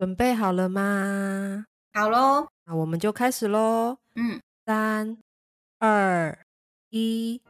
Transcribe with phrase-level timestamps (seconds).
[0.00, 1.66] 准备好了吗？
[1.92, 3.98] 好喽，那我们就开始喽。
[4.16, 5.18] 嗯，三、
[5.78, 6.38] 二、
[6.88, 7.42] 一，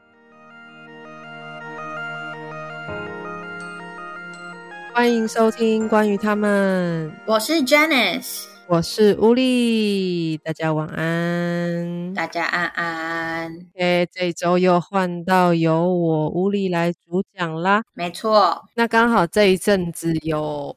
[4.93, 7.15] 欢迎收听关于他们。
[7.25, 12.13] 我是 Janice，我是乌力，大家晚安。
[12.15, 13.67] 大家安安。
[13.77, 17.85] 哎，这一周又换到由我乌力来主讲啦。
[17.93, 20.77] 没错，那刚好这一阵子有，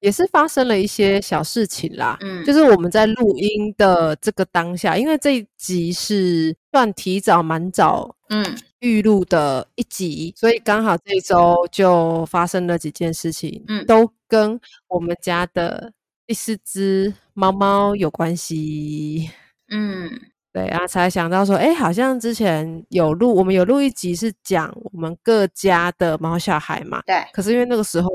[0.00, 2.16] 也是发生了一些小事情啦。
[2.20, 8.44] 嗯，就是我们在录音的这个当下，因为这一集是算提早蛮早嗯
[8.80, 15.92] 预录的一集，所以刚好这一周就发生了几件事情，嗯都跟我们家的
[16.26, 19.30] 第四只猫猫有关系。
[19.68, 20.10] 嗯
[20.52, 27.02] 对啊，才想到说，哎，好像之前有录，我们有录一集是讲我们各家的猫小孩嘛。
[27.04, 28.08] 对，可是因为那个时候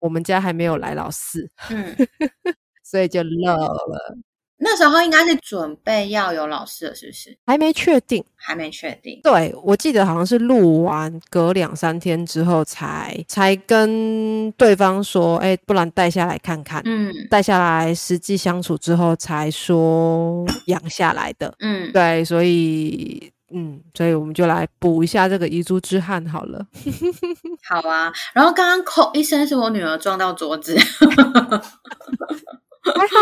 [0.00, 1.94] 我们家还没有来老四，嗯，
[2.84, 4.16] 所以就漏了，
[4.58, 7.36] 那时候应该是准备要有老师了，是不是？
[7.46, 8.24] 还没确定。
[8.36, 9.20] 还没确定。
[9.22, 16.80] 对，我记得好像是录完隔两三天之后才才跟对方说，哎，不然带下来看看。
[16.84, 21.52] 嗯带下来实际相处之后才说 养下来的。
[21.58, 26.64] 嗯，对，所以嗯，所以我们就来补一下这个遗珠之憾好了。
[27.68, 28.12] 好啊。
[28.32, 31.10] 然后刚刚扣一声是我女儿撞到桌子，还好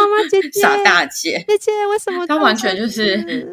[0.09, 0.61] 吗，姐姐？
[0.61, 2.27] 傻大姐，姐姐为什么？
[2.27, 3.50] 她完全就是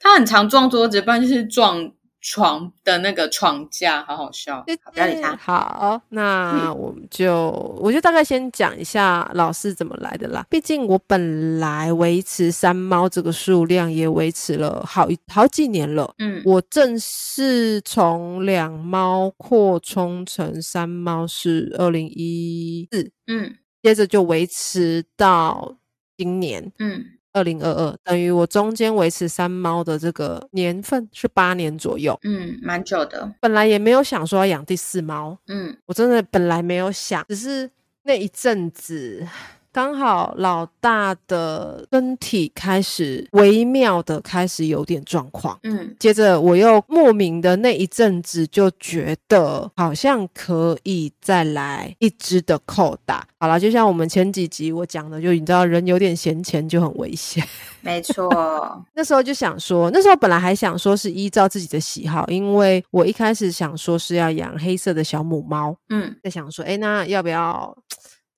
[0.00, 1.92] 她很常撞桌子，不然就是撞
[2.22, 4.64] 床的那个床架，好好笑。
[4.92, 5.36] 不要理他。
[5.36, 10.46] 好，那我们就我就大概先讲一下老师怎么来的啦。
[10.48, 16.14] 毕竟我本来维持三猫这个数量也维持了好一好几年了。
[16.18, 25.76] 嗯我正式从两猫扩充成三猫是二零一四，嗯接着就维持到
[26.16, 32.18] 今年嗯二零二二，等于我中间维持三猫的这个年份是八年左右。
[32.24, 33.32] 嗯，蛮久的。
[33.40, 37.70] 本来也没有想说要养第四猫，嗯我真的本来没有想，只是
[38.04, 39.26] 那一阵子
[39.72, 45.58] 刚好老大的身体开始微妙的开始有点状况。
[45.62, 53.26] 嗯接着我又莫名的那一阵子就觉得好像可以再来一只的扣打。
[53.38, 57.42] 好了，就像我们前几集我讲的，就你知道人有点闲钱就很危险。
[57.80, 58.30] 没错。
[58.94, 67.76] 那时候就想说，那时候本来还想说是依照自己的喜好，因为我一开始想说是要养黑色的小母猫，嗯在想说，哎，那要不要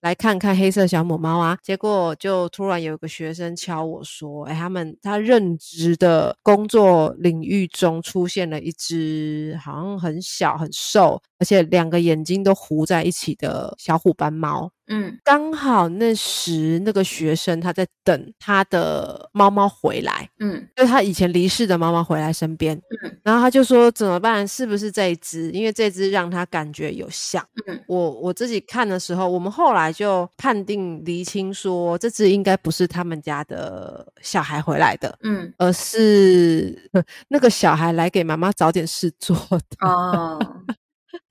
[0.05, 1.57] 来看看黑色小母猫啊？
[1.63, 14.71] 结果就突然有一个学生敲我说，哎，他们他任职的工作领域中出现了一只好像很小很瘦，而且两个眼睛都糊在一起的小虎斑猫。
[14.87, 24.47] 嗯刚好那时那个学生他在等他的猫猫回来，嗯就他以前离世的猫猫回来身边，嗯然后他就说怎么办？
[24.49, 25.51] 是不是这一只？
[25.53, 27.47] 因为这只让他感觉有像。
[27.67, 36.91] 嗯我我自己看的时候，我们后来就判定厘清说，这只应该不是他们家的小孩回来的，嗯而是
[37.29, 39.89] 那个小孩来给妈妈找点事做的。
[39.89, 40.39] 哦，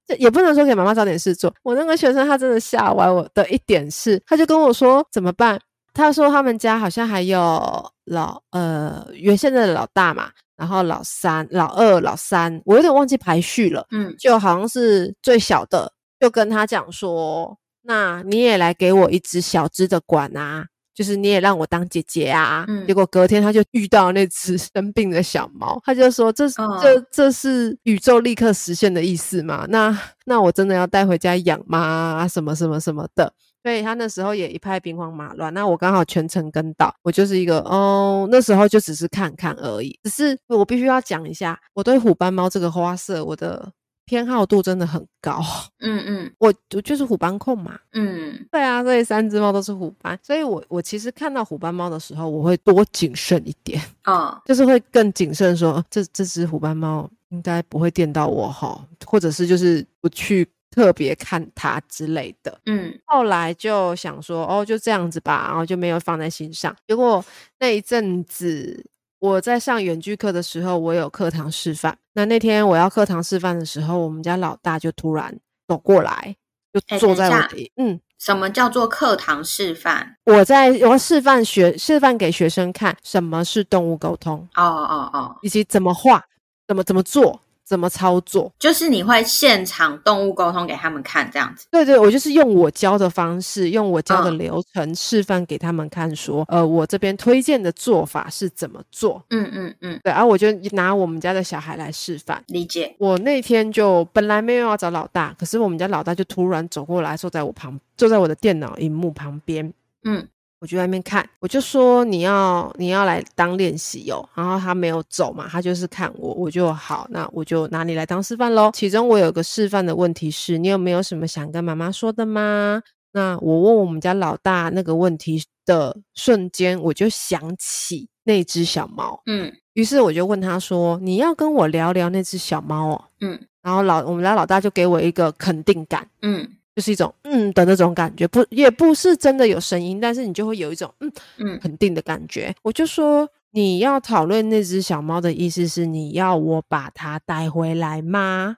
[0.05, 1.53] 这也不能说给妈妈找点事做。
[1.63, 5.59] 我那个学生他真的吓歪我的一点是，他就跟我说怎么办？
[5.93, 20.65] 他说他们家好像还有老呃原先的老大嘛，然后老三、老二、老三，我有点忘记排序了，嗯就好像是最小的，就跟他讲说，那你也来给我一只小只的管啊。
[20.93, 29.65] 就是你也让我当姐姐啊，嗯结果隔天他就遇到那只 生病的小猫，他就说这这这是宇宙立刻实现的意思嘛？
[29.69, 32.27] 那那我真的要带回家养吗？
[32.27, 33.33] 什么什么什么的。
[33.63, 39.97] 所以他那时候也一派兵荒马乱，那我刚好全程跟到，我就是一个哦，那时候就只是看看而已。
[40.03, 43.71] 只是我必须要讲一下，我对虎斑猫这个花色，我的
[44.05, 45.41] 偏好度真的很高。
[45.79, 62.59] 嗯嗯我我就是虎斑控嘛，嗯对啊，所以三只猫都是虎斑，所以我我其实看到虎斑猫的时候，我会多谨慎一点，哦就是会更谨慎说，这这只虎斑猫应该不会电到我哈，或者是就是不去特别看它之类的。
[62.65, 66.75] 嗯后来就想说，哦，就这样子吧，然后就没有放在心上。
[66.87, 67.23] 结果
[67.59, 68.83] 那一阵子
[69.23, 71.97] 我在上远距课的时候，我有课堂示范。
[72.11, 75.33] 那那天我要课堂示范的时候，我们家老大就突然
[75.65, 76.35] 走过来，
[76.73, 80.17] 就哎坐在我等一下的嗯，什么叫做课堂示范？
[80.25, 86.21] 我在我要示范学示范给学生看什么是动物沟通，哦哦哦，以及怎么画、
[86.67, 87.39] 怎么怎么做。
[87.65, 88.51] 怎么操作。
[88.59, 91.65] 就是你会现场动物沟通给他们看，这样子。
[91.71, 99.23] 对对，我就是用我教的方式，用我教的嗯流程示范给他们看，说，呃，我这边推荐的做法是怎么做。
[99.29, 102.43] 嗯嗯嗯，对，然后我就拿我们家的小孩来示范。
[102.47, 102.95] 理解。
[102.99, 109.73] 我那天就本来没有要找老大，可是我们家老大就突然走过来，坐在我旁，坐在我的电脑荧幕旁边。
[110.05, 110.27] 嗯
[110.63, 118.71] 我就在那边看，我就说你要你要来当练习哦，然后他没有走嘛，他就是看我，我就好，那我就拿你来当示范喽。
[118.73, 122.81] 其中我有个示范的问题是，你有没有什么想跟妈妈说的吗？
[123.11, 136.07] 那我问我们家老大那个问题的瞬间，我就想起那只小猫，嗯于是我就问他说：“你要跟我聊聊那只小猫哦？”嗯然后老我们家老大就给我一个肯定感。
[136.21, 142.53] 嗯就是一种嗯的那种感觉，不也不是真的有声音，但是你就会有一种嗯嗯肯定的感觉。
[142.63, 148.57] 我就说你要讨论那只小猫的意思是你要我把它带回来吗？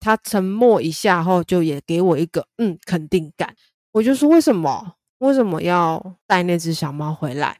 [0.00, 3.54] 他沉默一下后，就也给我一个嗯肯定感。
[3.92, 7.56] 我就说为什么为什么要带那只小猫回来？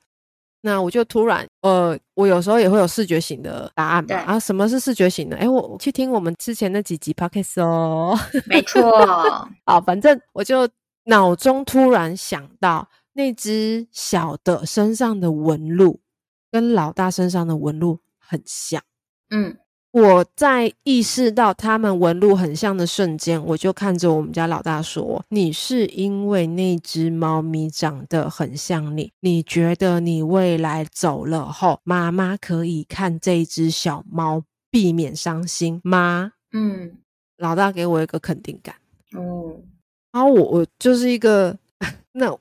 [0.67, 4.23] 那我就突然呃，我有时候也会有视觉型的答案对嘛。
[4.23, 5.37] 啊，什么是视觉型的？
[5.37, 8.19] 哎，我我去听我们之前那几集 podcast 哦。
[8.47, 8.91] 没错。
[9.67, 10.67] 好，反正我就
[11.05, 16.01] 脑中突然想到那只小的身上的纹路
[16.51, 18.83] 跟老大身上的纹路很像。
[19.29, 19.59] 嗯
[19.95, 36.99] 我在意识到他们纹路很像的瞬间，我就看着我们家老大说：“你是因为那只猫咪长得很像你，你觉得你未来走了后，妈妈可以看这只小猫，避免伤心吗嗯？”
[37.39, 38.75] 老大给我一个肯定感。
[39.17, 39.55] 哦
[40.11, 41.57] 然后我我就是一个
[42.11, 42.37] 那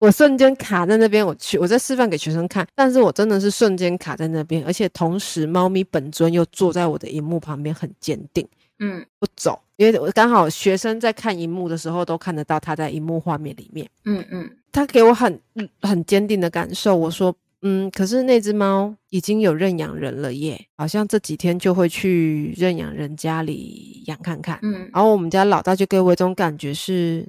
[0.00, 8.44] 我瞬间卡在那边，我去我在示范给学生看，但是我真的是瞬间卡在那边，而且同时猫咪本尊又坐在我的荧幕旁边，很坚定
[8.80, 16.96] 嗯不走，因为我刚好学生在看荧幕的时候都看得到他在荧幕画面里面，嗯嗯他给我很嗯很坚定的感受。
[16.96, 17.32] 我说。
[17.62, 24.58] 嗯，可是那只猫已经有认养人了耶，好像这几天就会去认养人家里养看看。
[24.62, 27.28] 嗯然后我们家老大就给我一种感觉是，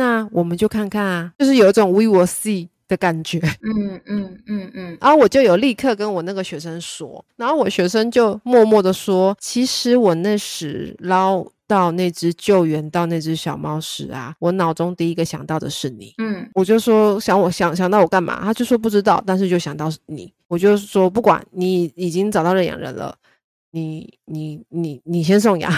[0.00, 3.38] 那我们就看看啊，就是有一种 we will see 的感觉。
[3.60, 16.14] 嗯嗯嗯嗯然后我就有立刻跟我那个学生说，然后我学生就默默的说，其实我那时捞到那只救援到那只小猫时啊，我脑中第一个想到的是你。
[16.16, 20.32] 嗯我就说想我想想到我干嘛，他就说不知道，但是就想到你。
[20.48, 23.14] 我就说不管你已经找到认养人了，
[23.70, 25.76] 你你你你先送养，嗯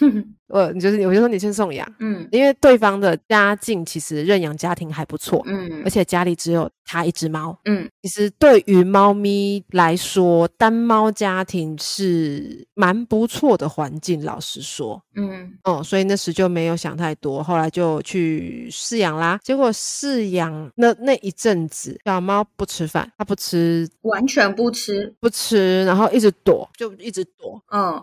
[0.48, 7.58] 我你就是我就说你先送养，嗯因为对方的家境其实认养家庭还不错，嗯而且家里只有他一只猫。
[7.66, 14.24] 嗯其实对于猫咪来说，单猫家庭是蛮不错的环境。
[14.24, 19.38] 老实说，嗯哦，所以那时就没有想太多，后来就去饲养啦。
[19.42, 25.14] 结果饲养那那一阵子，小猫不吃饭，它不吃完全不吃。
[25.20, 27.62] 不吃，然后一直躲，就一直躲。
[27.70, 28.02] 嗯，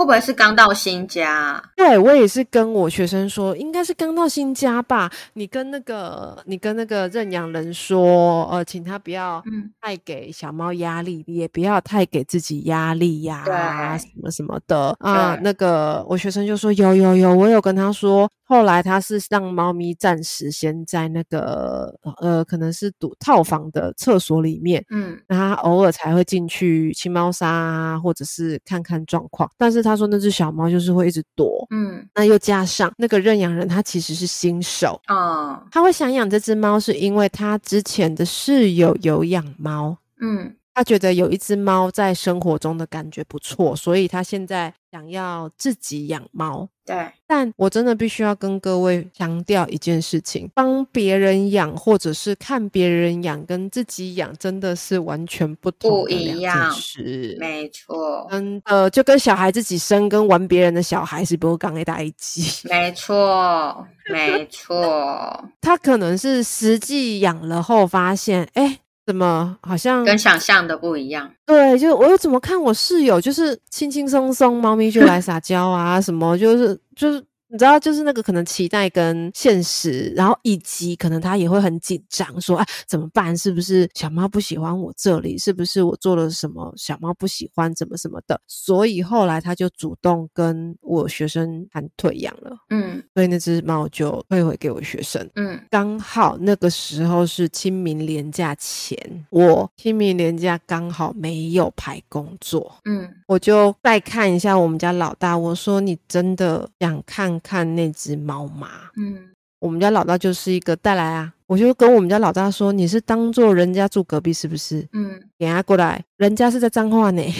[0.00, 1.62] 会不会是刚到新家啊？
[1.76, 5.12] 对我也是跟我学生说，应该是刚到新家吧。
[5.34, 13.54] 你跟那个你跟那个认养人说，呃，请他不要嗯太给小猫压力，也不要太给自己压力呀、对
[13.98, 15.38] 什么什么的啊。
[15.42, 18.26] 那个我学生就说有有有，我有跟他说。
[18.42, 29.48] 后来他是让猫咪暂时先在那个呃，可能是赌套房的厕所里面，嗯那他偶尔才会进去清猫砂啊，或者是看看状况。
[29.56, 32.06] 但是他说那只小猫就是会一直躲，嗯。
[32.14, 35.60] 那又加上那个认养人他其实是新手，哦。
[35.70, 40.54] 他会想养这只猫是因为他之前的室友有养猫，嗯。
[40.72, 46.68] 他觉得有一只猫在生活中的感觉不错，所以他现在想要自己养猫。
[46.84, 57.36] 对但我真的必须要跟各位强调一件事情：帮别人养，或者是看别人养，跟自己养真的是完全不同不的两件一样事。
[57.38, 62.66] 没错真的就跟小孩自己生跟玩别人的小孩是不刚一大一级。
[62.68, 68.80] 没错没错，他可能是实际养了后发现，哎，
[69.10, 71.28] 怎么好像跟想象的不一样。
[71.44, 83.36] 对，就我又怎么看我室友就是轻轻松松，猫咪就来撒娇啊，什么就是就是你知道，就是那个可能期待跟现实，然后以及可能他也会很紧张，说：“哎，怎么办？
[83.36, 85.36] 是不是小猫不喜欢我这里？
[85.36, 87.74] 是不是我做了什么小猫不喜欢？
[87.74, 92.56] 怎么什么的？”所以后来他就主动跟我学生谈退养了。
[92.70, 95.28] 嗯所以那只猫就退回给我学生。
[95.34, 98.96] 嗯刚好那个时候是清明连假前，
[99.30, 108.68] 我清明连假刚好没有排工作，嗯我就再看一下我们家老大，我说你真的想看看那只猫吗？
[108.96, 109.28] 嗯
[109.60, 114.88] 我们家老大就是一个带来啊，我就跟我们家老大说，你是当做人家住隔壁是不是？
[114.94, 117.22] 嗯给他过来，人家是在脏话呢，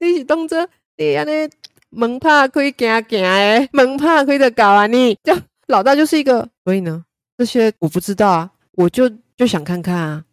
[0.00, 1.48] 你是当做你安尼
[1.90, 5.32] 门拍开行行的，门拍开的搞啊你，就
[5.68, 7.04] 老大就是一个，所以呢，
[7.36, 10.24] 这些我不知道啊，我就就想看看啊，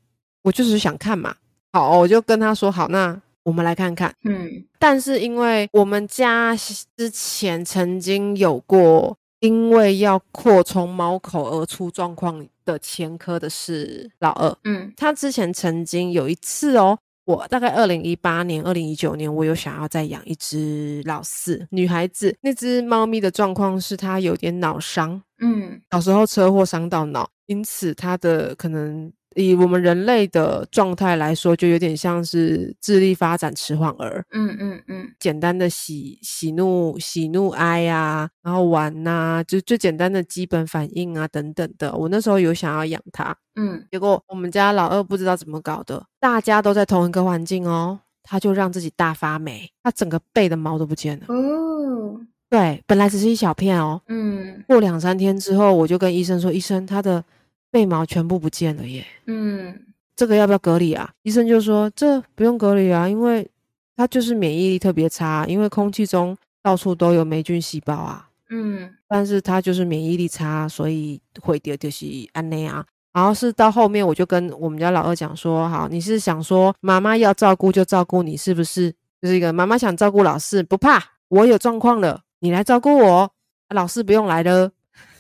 [0.41, 1.35] 我就是想看嘛。
[1.73, 4.13] 好，我就跟他说好，那我们来看看。
[4.23, 6.55] 嗯但是因为我们家
[6.97, 22.35] 之前曾经有过，因为要扩充猫口而出状况的前科的是老二，嗯他之前曾经有一次哦，我大概二零一八年、二零一九年，我有想要再养一只老四女孩子。
[22.41, 34.25] 那只猫咪的状况是它有点脑伤，嗯小时候车祸伤到脑，因此它的可能以我们人类的状态来说，就有点像是智力发展迟缓儿。
[34.31, 41.93] 嗯嗯嗯简单的喜喜怒喜怒哀呀、然后玩呐、就最简单的基本反应啊等等的。
[41.95, 51.25] 我那时候有想要养它，嗯结果我们家老二不知道怎么搞的，大家都在同一个环境哦，他就让自己大发霉，他整个背的毛都不见了。
[51.27, 57.21] 哦对，本来只是一小片哦，嗯过两三天之后，我就跟医生说，医生他的
[57.75, 59.77] 背毛全部不见了耶，嗯
[60.15, 61.12] 这个要不要隔离啊？
[61.24, 63.46] 医生就说这不用隔离啊，因为
[63.98, 68.29] 他就是免疫力特别差，因为空气中到处都有霉菌细胞啊。
[68.50, 72.86] 嗯但是他就是免疫力差，所以会掉就是安内啊。
[73.12, 78.89] 然后是到后面，我就跟我们家老二讲说，好，你是想说妈妈要照顾就照顾你，是不是？
[79.22, 83.29] 就是一个妈妈想照顾老四，不怕，我有状况了，你来照顾我，
[83.67, 84.72] 啊老四不用来了。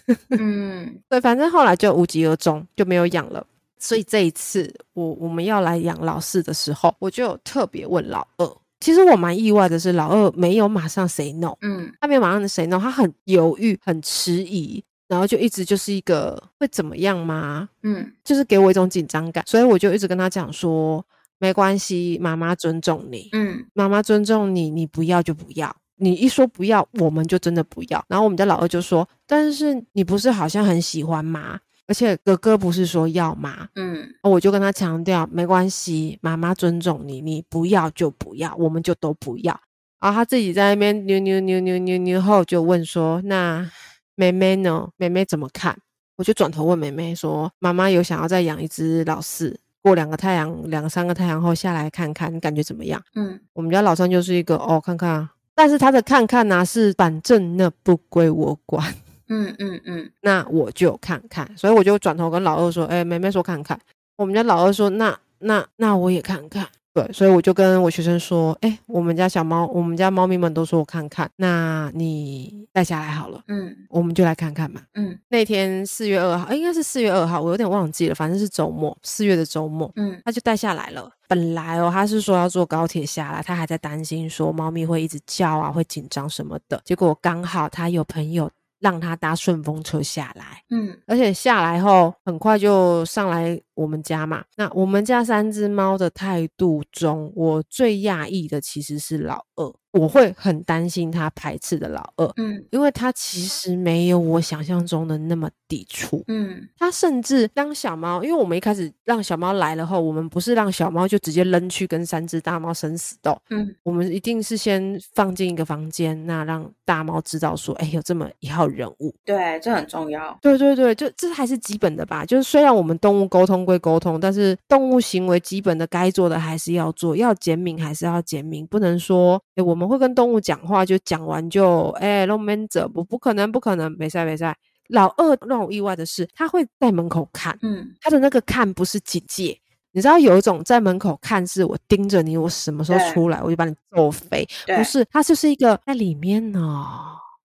[0.37, 3.45] 嗯对，反正后来就无疾而终，就没有养了。
[3.77, 8.57] 所以这一次我我们要来养老四的时候，我就有特别问老二。
[8.79, 17.69] 其实我蛮意外的是，老二没有马上 say no，嗯他没有马上 say no，他很犹豫、很迟疑，然后就一直就是一个会怎么样吗？
[17.83, 21.03] 嗯就是给我一种紧张感，所以我就一直跟他讲说，
[21.39, 25.75] 没关系，妈妈尊重你，嗯妈妈尊重你，你不要就不要。
[25.97, 28.03] 你一说不要，我们就真的不要。
[28.07, 31.59] 然后我们家老二就说：“但是你不是好像很喜欢吗？
[31.87, 39.59] 而且哥哥不是说要吗？”嗯我就跟他强调，没关系，妈妈尊重你，你不要就不要，我们就都不要。
[40.01, 43.69] 然后他自己在那边扭扭扭扭扭扭后，就问说：“那
[44.15, 44.89] 妹妹呢？
[44.97, 45.77] 妹妹怎么看？”
[46.17, 58.93] 我就转头问妹妹说：“妈妈有想要再养一只老四，过两个太阳、两三个太阳后下来看看，你感觉怎么样？”嗯我们家老三就是一个哦，看看啊，但是他的看看呢、是反正那不归我管，
[59.29, 60.11] 嗯嗯嗯。
[60.21, 63.79] 那我就看看，所以我就转头跟老二说，哎，妹妹说看看，
[64.17, 74.81] 我们家老二说，那那那我也看看，对，所以我就跟我学生说，哎，我们家小猫，我们家猫咪们都说我看看，那你带下来好了，嗯我们就来看看嘛。
[74.93, 81.11] 嗯那天四月二号，诶应该是四月二号，我有点忘记了，反正是周末，四月的周末，嗯他就带下来了。
[81.27, 86.79] 本来哦，他是说要坐高铁下来，他还在担心说猫咪会一直叫啊，会紧张什么的。
[86.85, 94.43] 结果刚好他有朋友让他搭顺风车下来，嗯而且下来后很快就上来我们家嘛。
[94.57, 106.23] 那我们家三只猫的态度中，我最讶异的其实是老二，我会很担心他排斥的老二，嗯因为他其实没有我想象中的那么抵触。
[106.27, 119.15] 嗯他甚至当小猫，因为我们一开始让小猫来了后，我们不是让小猫就直接扔去跟三只大猫生死斗，嗯我们一定是先放进一个房间，那让大猫知道说，哎，有这么一号人物。
[119.23, 120.37] 对，这很重要。
[120.41, 122.25] 对对对，就这还是基本的吧。
[122.25, 134.55] 就是虽然我们动物沟通归沟通，但是动物行为基本的该做的还是要做，要减敏还是要减敏，不能说，哎，我们会跟动物讲话，就讲完就，哎，弄闷着，不不可能，不可能，没赛没赛。
[134.89, 139.57] 老二让我意外的是，他会在门口看，嗯他的那个看不是警戒。
[139.91, 144.45] 你知道有一种在门口看，是我盯着你，我什么时候出来，我就把你揍飞。
[144.67, 146.85] 不是，它就是一个在里面呢，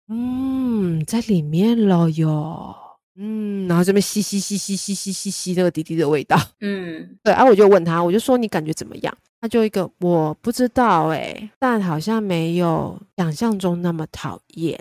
[0.08, 2.74] 嗯，在里面了哟，
[3.18, 6.40] 嗯，然后这边吸吸吸吸吸吸吸吸那个滴滴的味道。
[6.62, 9.18] 嗯对，啊，我就问他，我就说你感觉怎么样？
[9.42, 14.80] 他就一个我不知道哎，但好像没有想象中那么讨厌。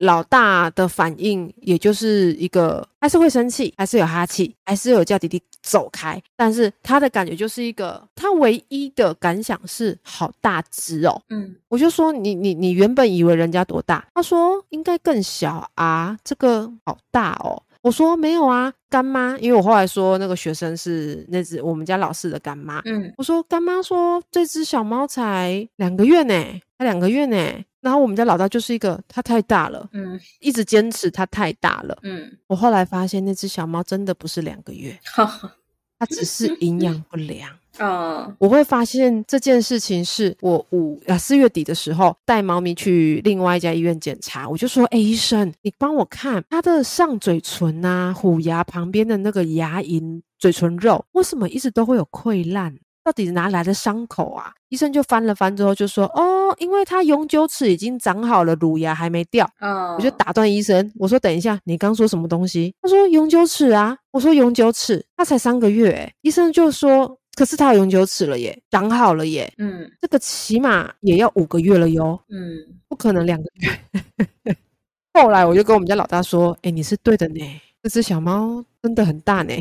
[0.00, 6.22] 老大的反应也就是一个，还是会生气，还是有哈气，还是有叫弟弟走开。
[6.36, 11.18] 但是他的感觉就是一个，他唯一的感想是好大只哦。
[11.30, 14.06] 嗯，我就说你你你原本以为人家多大？
[14.14, 17.62] 他说应该更小啊，这个好大哦。
[17.86, 22.82] 我说没有啊，干妈，因为我后来说那个学生是那只我们家老四的干妈。
[22.84, 26.34] 嗯，我说干妈说这只小猫才两个月呢，
[26.78, 27.36] 才两个月呢。
[27.80, 32.28] 然后我们家老大就是一个，它太大了，嗯，一直坚持它太大了，嗯。
[32.48, 34.98] 我后来发现那只小猫真的不是两个月，
[35.98, 37.50] 它只是 营养不良。
[37.78, 52.74] 嗯，我会发现这件事情是我五啊四月底的时候带猫咪去另外一家医院检查，我就说：“哎，医生，你帮我看它的上嘴唇啊，虎牙旁边的那个牙龈、嘴唇肉，为什么一直都会有溃烂？
[53.06, 67.18] 到底哪来的伤口啊？”医生就翻了翻之后就说：“哦，因为它永久齿已经长好了，乳牙还没掉。”嗯，我就打断医生，我说：“等一下，你刚说什么东西？”他说：“永久齿啊。”我说：“永久齿，它才三个月。”医生就说。
[67.36, 72.56] 可是它永久齿了耶，长好了耶，嗯，这个起码也要五个月了哟，嗯，
[72.88, 74.56] 不可能两个月。
[75.12, 79.52] 后来我就跟我们家老大说，哎，你是对的呢，这只小猫真的很大呢。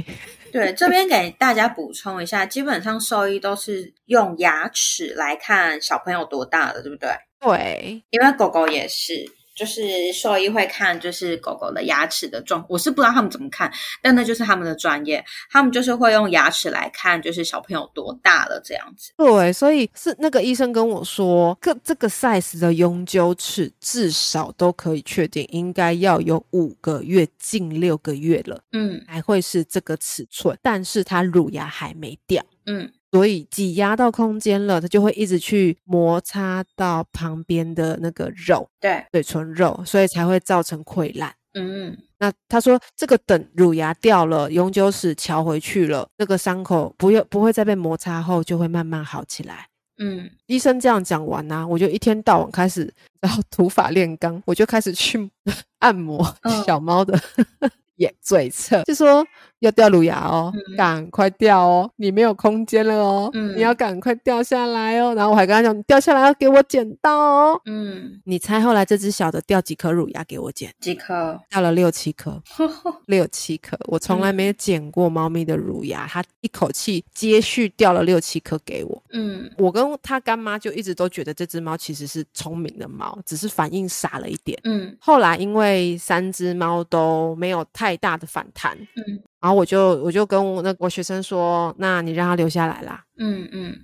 [0.56, 7.10] 对， 这边给大家补充一下，基本上兽医都是用牙齿来看小朋友多大的，对不对？
[7.42, 9.35] 对，因为狗狗也是。
[9.56, 13.72] 就是兽医会看，就是狗狗的牙齿的状，我是不知道他们怎么看，
[14.02, 19.14] 但那就是他们的专业，他们就是会用牙齿来看，就是小朋友多大了这样子。
[19.16, 32.92] 对，所以是那个医生跟我说，个这个 size 的永久齿至少都可以确定，应该要有五个月，近六个月了，嗯，还会是这个尺寸，但是它乳牙还没掉，嗯。
[33.16, 41.34] 所以挤压到空间了，它就会一直去摩擦到旁边的那个肉，对，嘴唇肉，所以才会造成溃烂。
[41.54, 49.70] 嗯，那他说这个等乳牙掉了，永久齿敲回去了，那个伤口不用不会再被摩擦后，就会慢慢好起来。
[49.98, 55.32] 嗯，医生这样讲完啊，我就一天到晚开始然后土法炼钢，我就开始去
[55.80, 56.22] 按摩
[56.66, 57.18] 小猫的
[57.96, 59.26] 眼嘴侧，就说。
[59.66, 61.90] 要掉乳牙哦，赶快掉哦！
[61.98, 65.14] 你没有空间了哦，你要赶快掉下来哦。
[65.16, 67.62] 然后我还跟他讲，掉下来要给我剪刀哦。
[67.66, 70.74] 嗯，你猜后来这只小的掉几颗乳牙给我剪？
[70.80, 71.40] 几颗？
[71.50, 72.42] 掉了六七颗，
[73.08, 73.78] 六七颗。
[73.88, 79.04] 我从来没有剪过猫咪的乳牙，它一口气接续掉了六七颗给我。
[79.12, 84.60] 嗯，我跟他干妈就一直都觉得这只猫其实是聪明的猫，只是反应傻了一点。
[84.64, 88.78] 嗯，后来因为三只猫都没有太大的反弹。
[88.96, 89.20] 嗯。
[89.46, 93.78] 然后我就我就跟我那我学生说，那你让他留下来啦，嗯嗯，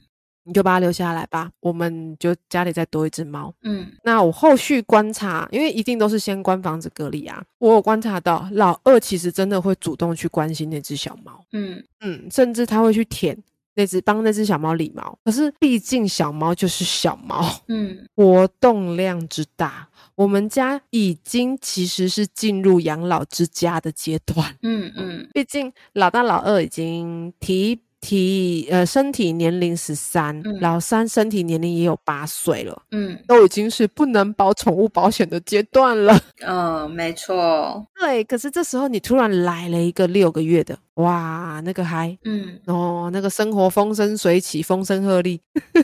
[0.44, 11.84] 你就把他留下来吧，我们就家里再多一只猫，嗯，那我后续观察，因为一定都是先关房子隔离啊，我有观察到老二其实真的会主动去关心那只小猫，嗯。
[12.00, 13.38] 嗯，甚至他会去舔。
[13.74, 19.88] 那只帮那只小猫理毛，可是毕竟小猫就是小猫，嗯，活动量之大，
[20.22, 27.80] 我们家已经其实是进入养老之家的阶段，嗯嗯，毕竟老大老二已经提。
[28.04, 36.20] 提呃，身体年龄十三，老三身体年龄也有八岁了，嗯，都已经是不能保宠物保险的阶段了。
[36.40, 37.86] 嗯，没错。
[38.00, 45.40] 对，可是这时候你突然来了一个六个月的，哇，那个嗨，嗯，哦，那个生活风生水起，风声鹤唳。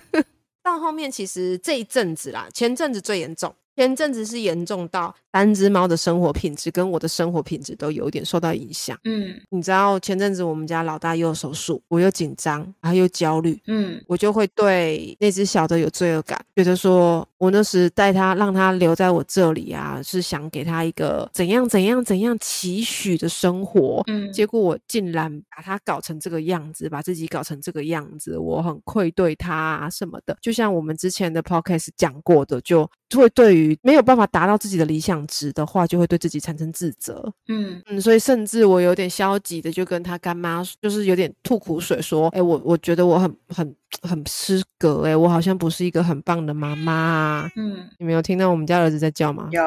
[0.63, 3.53] 到后面其实这一阵子啦，前阵子最严重。
[3.77, 8.97] 前阵子是严重到三只猫的生活品质跟我的生活品质都有点受到影响。
[9.03, 13.61] 嗯，你知道前阵子我们家老大又手术，我又紧张，然后又焦虑。
[13.67, 24.01] 嗯，我就会对那只小的有罪恶感，觉得说我那时带它让它留在我这里啊，是想给它一个怎样怎样怎样期许的生活。
[24.07, 30.35] 嗯，结果我竟然把它搞成这个样子，把自己搞成这个样子，我很愧对它啊什么的。
[30.41, 37.31] 就像我们之前的 podcast 讲过的，就会对于没有办法达到自己的理想值的话，就会对自己产生自责。
[37.47, 49.49] 嗯嗯，所以甚至我有点消极的，就跟他干妈，就是有点吐苦水，说：“哎，我我觉得我很很很失格，哎，我好像不是一个很棒的妈妈。”嗯，你没有听到我们家儿子在叫吗？
[49.51, 49.61] 有，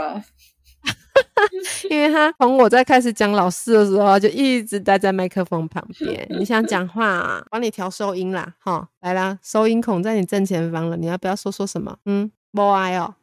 [1.90, 6.26] 因为他从我在开始讲老师的时候，就一直待在麦克风旁边。
[6.30, 11.96] 你想讲话，帮你调收音啦，哈，来啦，收音孔在你正前方了，你要不要说说什么？
[12.06, 12.30] 嗯。
[12.52, 13.14] 不爱哦，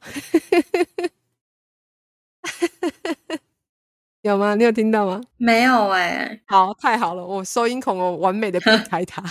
[4.22, 4.56] 有吗？
[4.56, 5.22] 你有听到吗？
[5.38, 6.42] 没有哎。
[6.46, 9.24] 好，太好了，我收音孔我完美的避开它。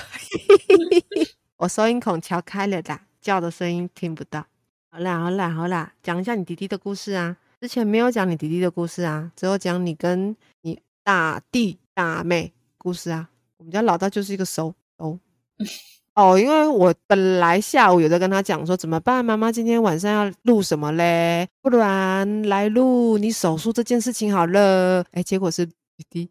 [1.58, 4.46] 我收音孔调开了啦，叫的声音听不到。
[4.90, 7.36] 好啦好啦好啦，讲一下你弟弟的故事啊。
[7.60, 13.28] 之前没有讲你弟弟的故事啊，只有讲你跟你大弟大妹故事啊。
[13.58, 15.18] 我们家老大就是一个熟熟
[16.16, 21.46] 哦，因为我本来下午有在跟他讲说怎么办，妈妈今天晚上要录什么嘞？
[21.60, 25.04] 不然来录你手术这件事情好了。
[25.12, 26.30] 哎，结果是弟弟，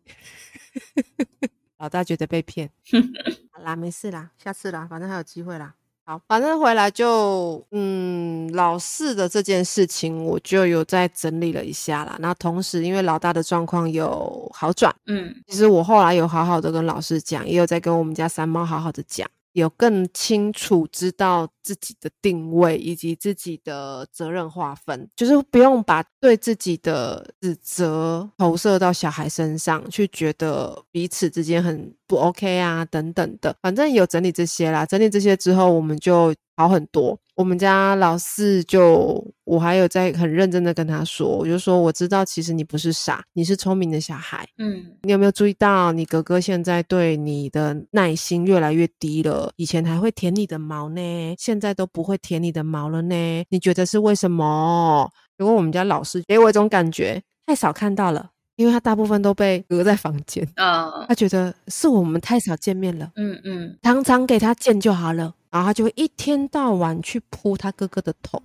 [1.77, 2.67] 老大觉得被骗。
[3.53, 5.75] 好啦，没事啦，下次啦，反正还有机会啦。
[6.03, 12.15] 好，反正回来就，嗯，老四的这件事情，我就有在整理了一下啦。
[12.19, 19.29] 那同时，因为老大的状况有好转，嗯，其实我后来有好好的跟老师讲，也有在跟我们家三猫好好的讲。
[19.55, 33.55] 有更清楚知道自己的定位以及自己的责任划分，就是不用把对自己的指责投射到小孩身上，去觉得彼此之间很不 OK 啊等等的。
[33.61, 37.17] 反正有整理这些啦，整理这些之后，我们就好很多。
[37.35, 44.47] 我们家老四就，我还有在很认真的跟他说，我就说我知道其实你不是傻，你是聪明的小孩。
[44.57, 49.51] 嗯，你有没有注意到你哥哥现在对你的耐心越来越低了？
[49.57, 53.43] 以前还会舔你的毛呢，现在都不会舔你的毛了呢？
[53.49, 55.11] 你觉得是为什么？
[55.37, 60.47] 结果我们家老四给我一种感觉，太少看到了，因为他大部分都被隔在房间。
[60.55, 65.33] 嗯，他觉得是我们太少见面了，嗯嗯，常常给他见就好了。
[65.55, 68.43] 然后他就会一天到晚去扑他哥哥的头，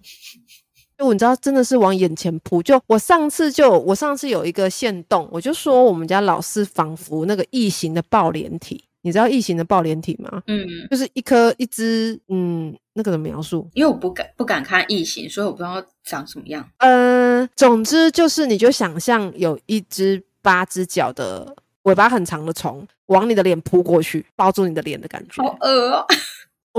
[0.96, 2.62] 就你知道，真的是往眼前扑。
[2.62, 10.40] 就我上次就我上次有一个线动，我就说我们家老四仿佛那个异形的抱脸体，你知道异形的抱脸体吗？
[10.46, 13.68] 嗯，就是一颗一只，嗯，那个怎么描述？
[13.74, 16.64] 因为我不敢不敢看异形，所以我不知道长什么样。
[16.78, 25.42] 呃，总之就是你就想象有一只八只脚的尾巴很长的虫往你的脸扑过去，抱住你的脸的感觉。
[25.42, 26.06] 好恶哦。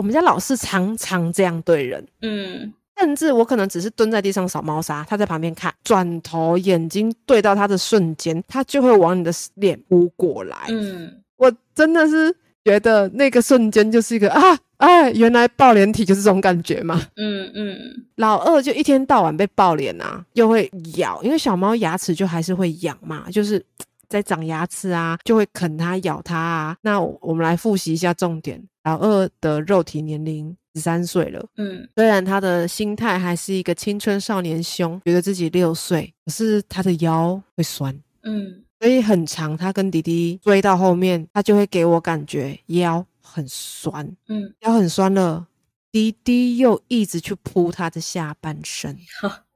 [0.01, 10.57] 我们家老是常常这样对人，嗯，甚至我可能只是蹲在地上扫猫砂，他在旁边看，转头眼睛对到他的瞬间，他就会往你的脸扑过来。
[10.69, 12.35] 嗯，我真的是
[12.65, 16.99] 觉得那个瞬间就是一个啊，哎，原来抱脸体就是这种感觉嘛。
[17.17, 17.77] 嗯嗯，
[18.15, 23.63] 老二就一天到晚被抱脸啊，又会咬，因为小猫牙齿就还是会痒嘛，就是
[24.11, 26.77] 在长牙齿啊，就会啃它、咬它啊。
[26.81, 28.61] 那我们来复习一下重点。
[28.83, 39.55] 老二的肉体年龄十三岁了，嗯，虽然他的心态还是一个青春少年胸，觉得自己六岁，可是他的腰会酸，嗯，所以很长。
[39.55, 45.47] 他跟弟弟追到后面，他就会给我感觉腰很酸，嗯，腰很酸了。
[45.91, 48.97] 弟弟又一直去扑他的下半身。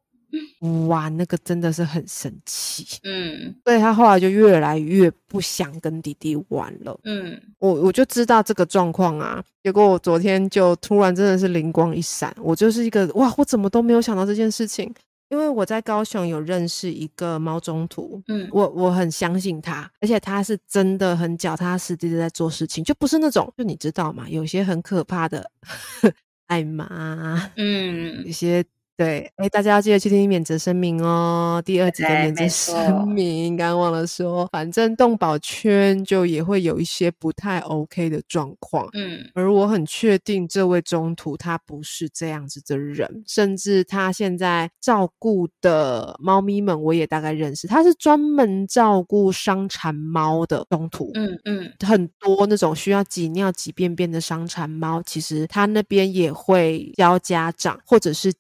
[0.88, 7.00] 哇，那个真的是很生气，嗯，所以他后来就越来越不想跟弟弟玩了。
[7.04, 14.91] 嗯，我我就知道这个状况啊，结果我昨天就突然真的是灵光一闪，我就是一个哇，我怎么都没有想到这件事情，
[15.30, 25.50] 因为我在高雄有认识一个猫中途，嗯，我我很相信他，而且他是真的很脚踏实地的在做事情，就不是那种就你知道嘛，有些很可怕的
[26.48, 28.65] 爱妈，嗯，一些。
[28.97, 31.62] 对，哎，大家要记得去听免责声明哦。
[31.65, 38.88] 第二集的免责声明，刚刚忘了说，反正动保圈就也会有一些不太 OK 的状况。
[38.93, 51.12] 嗯，而我很确定这位中途他不是这样子的人，甚至他现在照顾的猫咪们，我也大概认识，他是专门照顾伤残猫的中途。
[51.15, 58.31] 嗯嗯，很多那种需要挤尿、挤便便的伤残猫，其实他那边也会教家长，或者是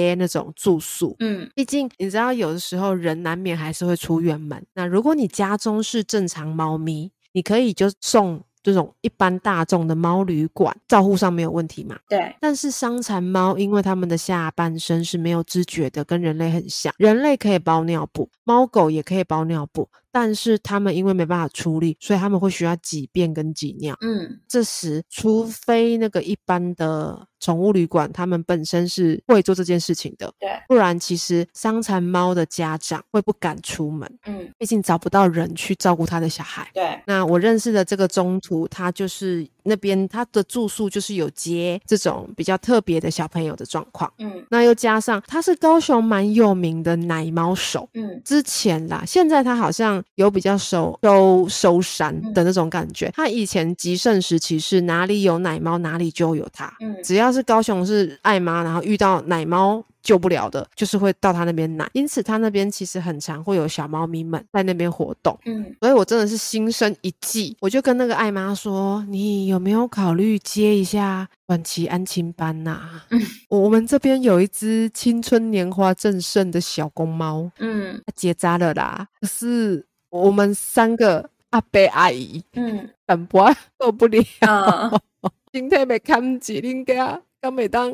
[0.00, 0.10] 接。
[0.20, 4.60] 那种住宿，嗯，毕竟你知道，有的时候人难免还是会出远门。
[4.74, 11.96] 那如果你家中是正常猫咪，你可以就送这种一般大众的猫旅馆，照护上没有问题嘛？
[12.08, 12.34] 对。
[12.40, 19.88] 但是伤残猫，因为它们的下半身是没有知觉的，跟人类很像，人类可以包尿布，猫狗也可以包尿布。
[20.12, 23.96] 但是他们因为没办法出力，所以他们会需要挤便跟挤尿。
[24.00, 34.18] 嗯，这时除非那个一般的宠物旅馆，他们本身是会做这件事情的，对，不然其实伤残猫的家长会不敢出门。
[34.26, 36.68] 嗯，毕竟找不到人去照顾他的小孩。
[36.74, 44.12] 对，那我认识的这个中途，他就是那边他的住宿就是有接这种比较特别的小朋友的状况。
[44.18, 47.88] 嗯，那又加上他是高雄蛮有名的奶猫手。
[47.94, 50.02] 嗯，之前啦，现在他好像。
[50.16, 53.10] 有比较收收收山的那种感觉。
[53.14, 61.88] 他以前极盛时期是哪里有奶猫哪里就有他，嗯，只要是高雄是爱妈，然后遇到奶猫救不了的，就是会到他那边奶。
[61.92, 65.38] 因此，他那边其实很常会有小猫咪们在那边活动。
[65.44, 79.06] 嗯所以我真的是心生一计，我就跟那个艾妈说：“你有没有考虑接一下短期安亲班呐、嗯我们这边有一只青春年华正盛的小公猫，嗯它结扎了啦。
[79.20, 87.92] 可是我们三个阿伯阿姨嗯淡薄仔受不了，呃身体袂堪起，恁家刚每当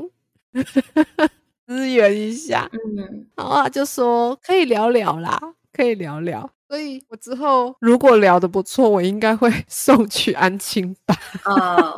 [1.66, 5.38] 支援一下？”嗯然后他就说可以聊聊啦，
[5.72, 6.48] 可以聊聊。
[6.68, 11.16] 所以我之后如果聊得不错，我应该会 送去安亲班。
[11.44, 11.96] 呃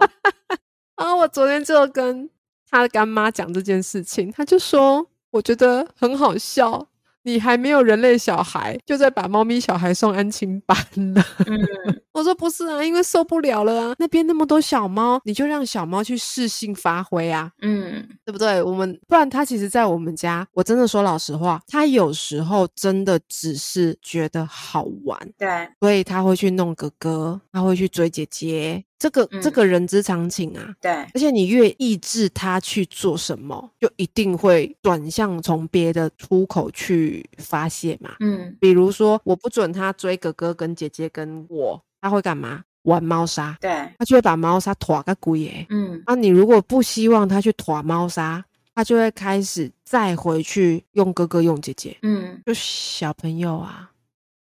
[0.97, 2.29] 然后我昨天就跟
[2.69, 6.87] 他的干妈讲这件事情，他就说我觉得很好笑，
[7.29, 10.75] 你还没有人类小孩，就在把猫咪小孩送安亲班
[11.15, 11.23] 了。
[11.47, 11.59] 嗯
[12.13, 17.53] 我说不是啊，因为受不了了啊，那边那么多小猫，你就让小猫去适性发挥啊。
[17.61, 18.63] 嗯对不对？
[18.63, 30.75] 我们不然他其实，在我们家，我真的说老实话，他有时候真的只是觉得好玩，对所以他会去弄哥哥，他会去追姐姐，这个、这嗯个人之常情啊。
[30.81, 38.17] 对而且你越抑制他去做什么，就一定会转向从别的出口去发泄嘛。
[38.21, 42.65] 嗯比如说，我不准他追哥哥跟姐姐跟我，他会干嘛？
[42.83, 45.67] 玩猫砂，对他就会把猫砂拖个鬼耶。
[45.69, 48.43] 嗯啊，你如果不希望他去拖猫砂，
[48.75, 53.91] 他就会开始再回去用哥哥用姐姐，嗯就小朋友啊。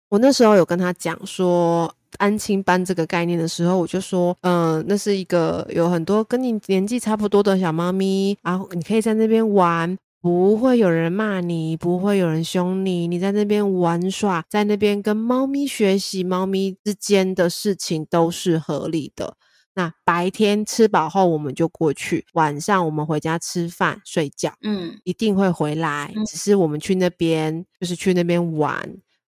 [0.08, 9.96] 我那时候有跟他讲说安亲班这个概念的时候，我就说，嗯、那是一个有很多跟你年纪差不多的小猫咪，然后你可以在那边玩。
[10.20, 19.34] 不会有人骂你，不会有人凶你，你在那边玩耍，在那边跟猫咪学习，猫咪之间的事情都是合理的。
[19.74, 26.12] 那白天吃饱后我们就过去，晚上我们回家吃饭睡觉，嗯一定会回来。
[26.14, 28.88] 嗯只是我们去那边就是去那边玩，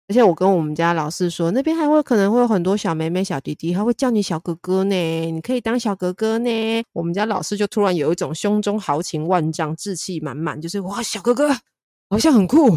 [0.10, 4.96] 而且我跟我们家老师说，那边还会可能会有很多小妹妹、小弟弟，还会叫你小哥哥呢，
[5.32, 6.50] 你可以当小哥哥呢。
[6.94, 11.56] 我们家老师就突然有一种胸中豪情万丈、志气满满，就是哇，小哥哥
[12.10, 12.76] 好像很酷，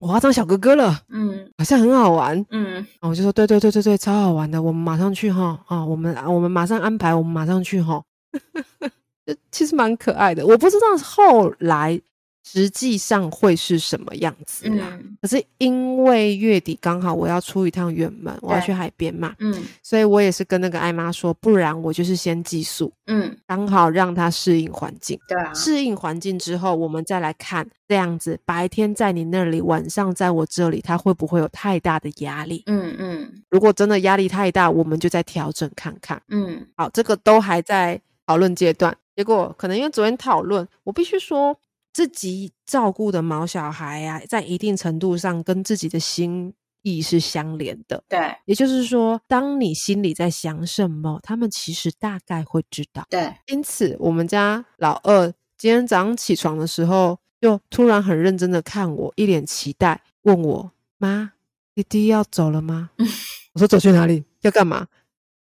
[0.00, 2.44] 我要当小哥哥了，嗯好像很好玩。
[2.50, 8.02] 嗯然后我就说对对对对对，超好玩的，我们马上去哈啊，我们我们马上安排，我们马上去哈。
[9.24, 11.98] 就其实蛮可爱的，我不知道后来
[12.44, 14.86] 实际上会是什么样子啦。
[14.92, 25.18] 嗯可是因为月底刚好我要出一趟远门，我要去海边嘛，嗯所以我也是跟那个艾妈说，不然我就是先寄宿，嗯，刚好让她适应环境。
[25.26, 32.62] 对啊，适应环境之后，我们再来看这样子，白天在你那里，晚上在我这里，他会不会有太大的压力？
[32.66, 36.20] 嗯嗯如果真的压力太大，我们就再调整看看。
[36.28, 38.94] 嗯好，这个都还在讨论阶段。
[39.16, 41.56] 结果可能因为昨天讨论，我必须说
[41.94, 46.52] 自己照顾的毛小孩啊，在一定程度上跟自己的心
[46.82, 48.02] 意是相连的。
[48.08, 53.06] 对也就是说，当你心里在想什么，他们其实大概会知道。
[53.08, 61.32] 对，因此，我们家老二今天早上起床的时候，就突然很认真的看我，一脸期待，问我：“妈，
[61.74, 62.90] 弟弟要走了吗？
[63.54, 64.24] ”我说：“走去哪里？
[64.40, 64.88] 要干嘛？”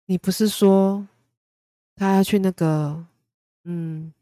[0.06, 1.08] 你不是说
[1.96, 3.06] 他要去那个
[3.64, 4.12] 嗯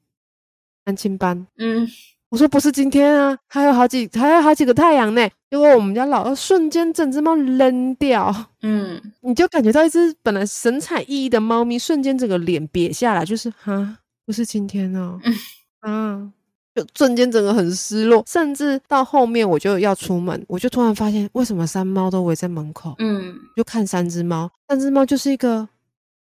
[0.84, 1.46] 安亲班？
[1.58, 1.88] 嗯。
[2.30, 5.28] 我说不是今天啊，还有好几还有好几个太阳呢。
[5.50, 8.98] 结果我们家老二瞬间整只猫扔掉，嗯。
[9.20, 15.20] 你就感觉到一只本来神采奕奕的猫咪，瞬间整个脸瘪下来，就是哈，不是今天哦，
[15.80, 16.32] 啊，
[16.74, 23.38] 就瞬间整个很失落，甚至到后面我就要出门，我就突然发现为什么三猫都围在门口，嗯。
[23.54, 25.68] 就看三只猫，三只猫就是一个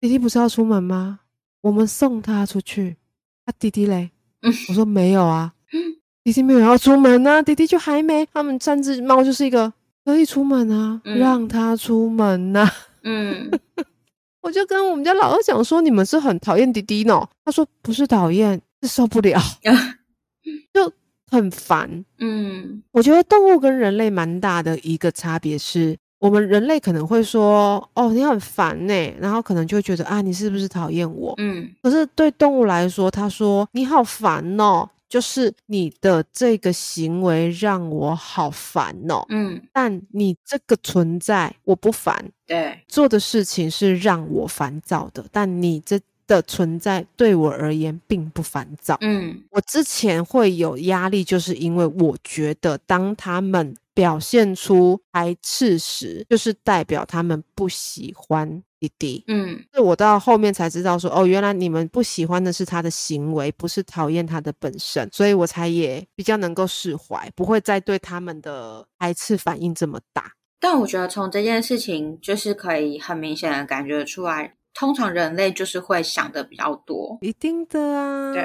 [0.01, 1.21] 弟弟不是要出门吗？
[1.61, 2.97] 我们送他出去，
[3.45, 4.11] 啊弟弟嘞？
[4.43, 5.79] 嗯我说没有啊嗯，
[6.25, 9.73] 弟弟没有要出门啊，弟弟就还没，他们三只猫就是一个
[10.05, 12.71] 可以出门啊，嗯让他出门呐、
[13.03, 13.51] 嗯
[14.43, 17.29] 我就跟我们家老二讲说，你们是很讨厌弟弟呢？
[17.45, 19.39] 他说不是讨厌，是受不了，
[20.73, 20.91] 就
[21.31, 22.05] 很烦。
[22.19, 31.35] 嗯我觉得动物跟人类蛮大的一个差别是，我们人类可能会说，哦，你很烦呢，然后可能就会觉得啊，你是不是讨厌我？
[31.39, 39.25] 嗯可是对动物来说，他说你好烦哦，就是你的这个行为让我好烦哦。
[39.31, 48.97] 嗯，但你这个存在我不烦，对，做的事情是让我烦躁的，但你这的存在对我而言并不烦躁。
[49.01, 59.25] 嗯我之前会有压力，就是因为我觉得当他们表现出排斥时，就是代表他们不喜欢弟弟。
[59.27, 70.33] 嗯是我到后面才知道说，哦，原来你们不喜欢的是他的行为，不是讨厌他的本身，所以我才也比较能够释怀，不会再对他们的排斥反应这么大。
[70.59, 77.19] 但我觉得从这件事情，就是可以很明显的感觉出来，通常人类就是会想的比较多。
[77.23, 78.43] 一定的啊，对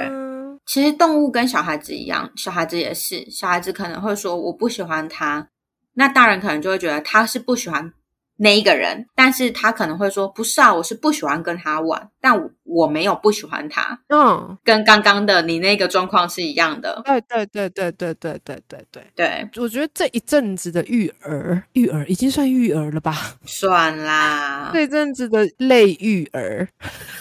[0.66, 5.50] 其实动物跟小孩子一样，小孩子也是，小孩子可能会说我不喜欢他，
[5.94, 7.94] 那大人可能就会觉得他是不喜欢
[8.38, 17.02] 那一个人，但是他可能会说不是啊，我是不喜欢跟他玩，但我我没有不喜欢他，嗯，跟刚刚的你那个状况是一样的。
[17.06, 19.04] 对对对对对对对对对。
[19.16, 23.16] 对，我觉得这一阵子的育儿，育儿已经算育儿了吧？
[23.46, 26.68] 算啦， 这一阵子的类育儿，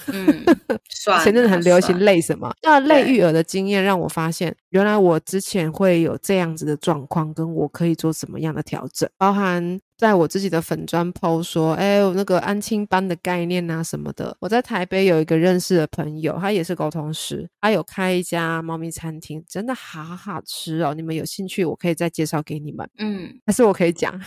[0.07, 0.45] 嗯，
[0.89, 1.23] 算。
[1.23, 2.51] 前阵子很流行算类什么？
[2.63, 14.37] 那类育儿的经验让我发现，原来我之前会有这样子的状况，跟我可以做什么样的调整，包含在我自己的粉砖 PO 说，哎，我那个安亲班的概念啊什么的。
[14.41, 20.95] 我在台北有一个认识的朋友，他也是沟通师，他有开一家猫咪餐厅，真的好好吃哦！
[20.95, 24.21] 你们有兴趣，我可以再介绍给你们，嗯，还是我可以讲？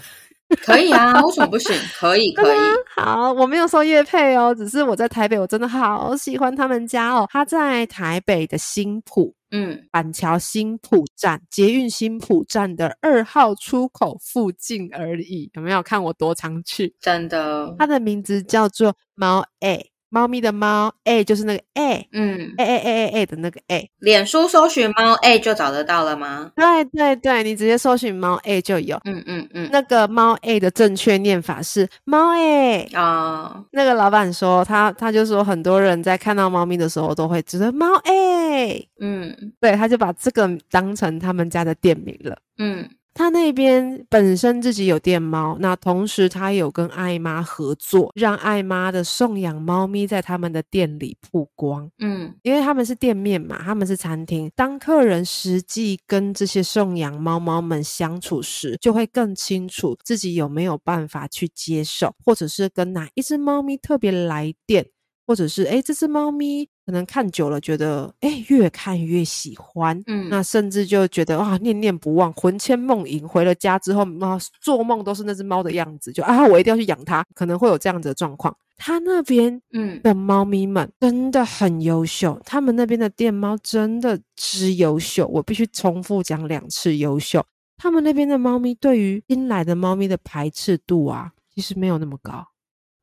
[0.63, 1.75] 可以啊， 为什么不行？
[1.99, 2.57] 可以， 可以。
[2.95, 7.27] 好，我没有收叶配哦，只是我在台北，我真的好喜欢他们家哦。
[7.29, 16.95] 他在台北的新浦嗯板桥新浦站捷运新浦站的二号出口附近而已，有没有看我多常去？
[17.01, 22.07] 真的，它的名字叫做猫 A，猫咪的猫 A 就是那个 A。
[22.11, 26.51] 嗯，A A A A A 的那个 A，脸书搜寻猫 A 就找得到了吗？
[26.55, 28.99] 对对对，你直接搜寻猫 A 就有。
[29.05, 42.37] 嗯嗯嗯，那个猫 A 的正确念法是猫 A，啊、那个老板说，他他就说，很多人在看到猫咪的时候都会觉得猫 a、嗯对，他就把这个当成他们家的店名了。
[42.59, 51.89] 嗯他那边本身自己有店猫，那同时他有跟爱妈合作，让爱妈的送养猫咪在他们的店里曝光。
[51.97, 64.85] 嗯因为他们是店面嘛，他们是餐厅，当客人实际跟这些送养猫猫们相处时，就会更清楚自己有没有办法去接受，或者是跟哪一只猫咪特别来电，
[65.25, 78.55] 或者是诶这只猫咪可能看久了觉得哎越看越喜欢，嗯，那甚至就觉得哇念念不忘，魂牵梦萦，回了家之后，啊做梦都是那只猫的样子，就啊我一定要去养它，可能会有这样子的状况。
[78.77, 80.01] 他那边嗯。
[80.01, 87.45] 的猫咪们真的很优秀，他们那边的电猫真的之优秀，我必须重复讲两次优秀。
[87.75, 92.47] 他们那边的猫咪对于新来的猫咪的排斥度啊，其实没有那么高，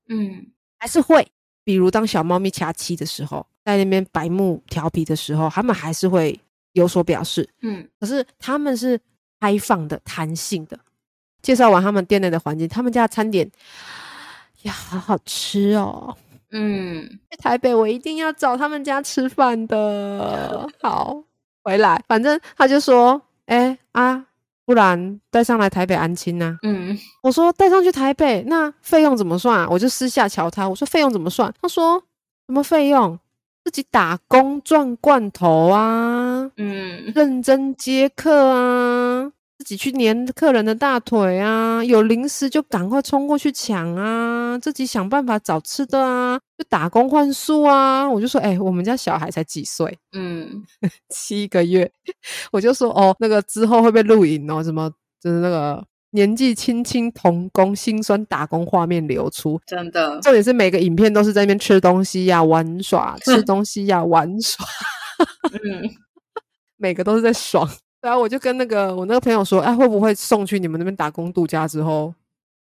[0.09, 0.47] 嗯。
[0.79, 1.27] 还是会，
[1.65, 6.39] 比如当小猫咪卡气的时候，在那边白目调皮的时候，他们还是会
[6.73, 7.49] 有所表示。
[7.63, 9.01] 嗯可是他们是
[9.41, 10.79] 开放的、弹性的。
[11.43, 13.51] 介绍完他们店内的环境，他们家的餐点
[14.63, 16.17] 也，好好吃哦。
[16.51, 20.67] 嗯去台北，我一定要找他们家吃饭的。
[20.81, 21.23] 好，
[21.63, 24.25] 回来，反正他就说，哎、啊，
[24.65, 29.69] 不然带上来台北安亲呐、嗯我说带上去台北，那费用怎么算啊？
[29.71, 31.53] 我就私下瞧他，我说费用怎么算？
[31.61, 31.99] 他说
[32.47, 33.19] 什么费用？
[33.65, 37.13] 自己打工赚罐头啊，嗯。
[37.15, 48.09] 认真接客啊，自己去粘客人的大腿啊，有零食就赶快冲过去抢啊，自己想办法找吃的啊，就打工换宿啊。
[48.09, 50.63] 我就说，哎、我们家小孩才几岁，嗯。
[51.09, 51.91] 七个月，
[52.53, 55.83] 我就说，哦，那个之后会被录影哦，什么就是那个
[56.15, 59.61] 年纪轻轻童工辛酸打工画面流出。
[59.67, 64.65] 真的，重点是每个影片都是在那边吃东西呀、玩耍，吃东西呀、玩耍。
[65.65, 65.91] 嗯
[66.79, 67.69] 每个都是在爽。
[68.01, 72.15] 对啊，我就跟那个我那个朋友说，哎，会不会送去你们那边打工度假之后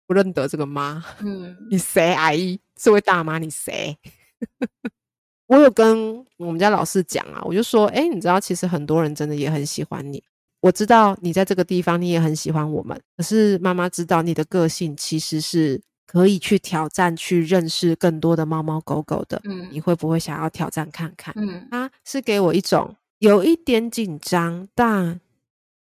[0.07, 1.05] 不认得这个妈？
[1.20, 2.12] 嗯你谁？
[2.14, 3.96] 阿姨，这位大妈，你谁？
[5.46, 10.22] 我有跟我们家老师讲啊，我就说，哎，你知道，其实很多人真的也很喜欢你。
[10.61, 13.01] 我知道你在这个地方，你也很喜欢我们。
[13.16, 19.40] 可是妈妈知道你的个性其实是可以去挑战、去认识更多的猫猫狗狗的。
[19.44, 21.35] 嗯你会不会想要挑战看看？
[21.37, 25.21] 嗯它是给我一种有一点紧张，但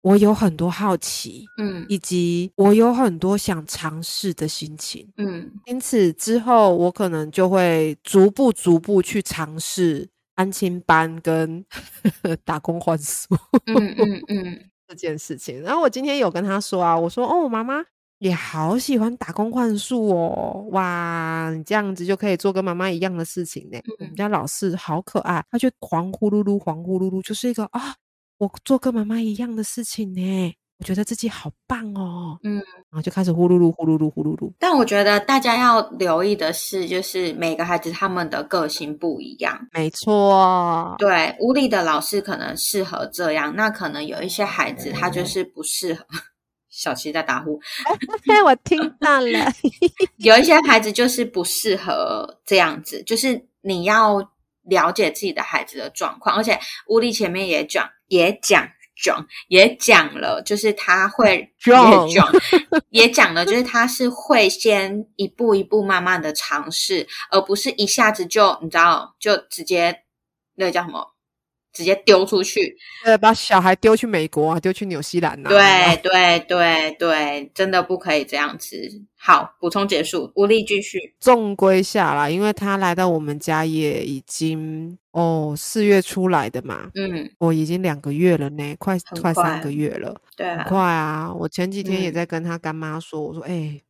[0.02, 5.08] 我有很多好奇，嗯以及我有很多想尝试的心情。
[5.16, 11.64] 嗯因此之后，我可能就会逐步逐步去尝试安亲班跟
[12.46, 13.34] 打工换宿
[13.66, 15.60] 嗯嗯嗯 这件事情。
[15.62, 17.84] 然后我今天有跟他说啊，我说哦，妈妈。
[18.20, 21.52] 也好喜欢打工换宿哦，哇！
[21.56, 23.78] 你这样子就可以做跟妈妈一样的事情呢。
[24.00, 27.94] 我们家老四好可爱，他就黄呼噜噜、黄呼噜噜，就是一个啊，
[28.38, 30.52] 我做跟妈妈一样的事情呢。
[30.78, 34.52] 我觉得自己好棒哦，嗯，然后就开始呼噜噜呼噜噜呼噜噜。
[34.58, 39.68] 但我觉得大家要留意的是，就是每个孩子他们的个性不一样。
[39.72, 46.04] 没错，对，无理的老师可能适合这样，那可能有一些孩子他就是不适合。
[46.70, 47.58] 小七在打呼，
[48.30, 49.52] 哎，我听到了。
[50.18, 54.18] 有一些孩子就是不适合这样子，就是你要
[54.62, 56.56] 了解自己的孩子的状况，而且
[56.86, 58.68] 乌力前面也讲，也讲
[59.02, 61.48] 讲，也讲了，就是他会
[62.90, 70.02] 也讲了，就是他是会先一步一步慢慢的尝试，而不是一下子就你知道就直接
[70.56, 71.06] 那个叫什么，
[71.78, 72.76] 直接丢出去。
[73.04, 78.76] 呃，把小孩丢去美国啊，丢去纽西兰啊、对对对对，真的不可以这样子。
[79.16, 80.98] 好，补充结束，无力继续。
[81.20, 91.32] 纵归下来，因为他来到我们家也已经哦四月出来的嘛，嗯，我、已经两个月了呢，快快快三个月了，对啊，快啊！
[91.32, 93.80] 我前几天也嗯在跟他干妈说，我说哎、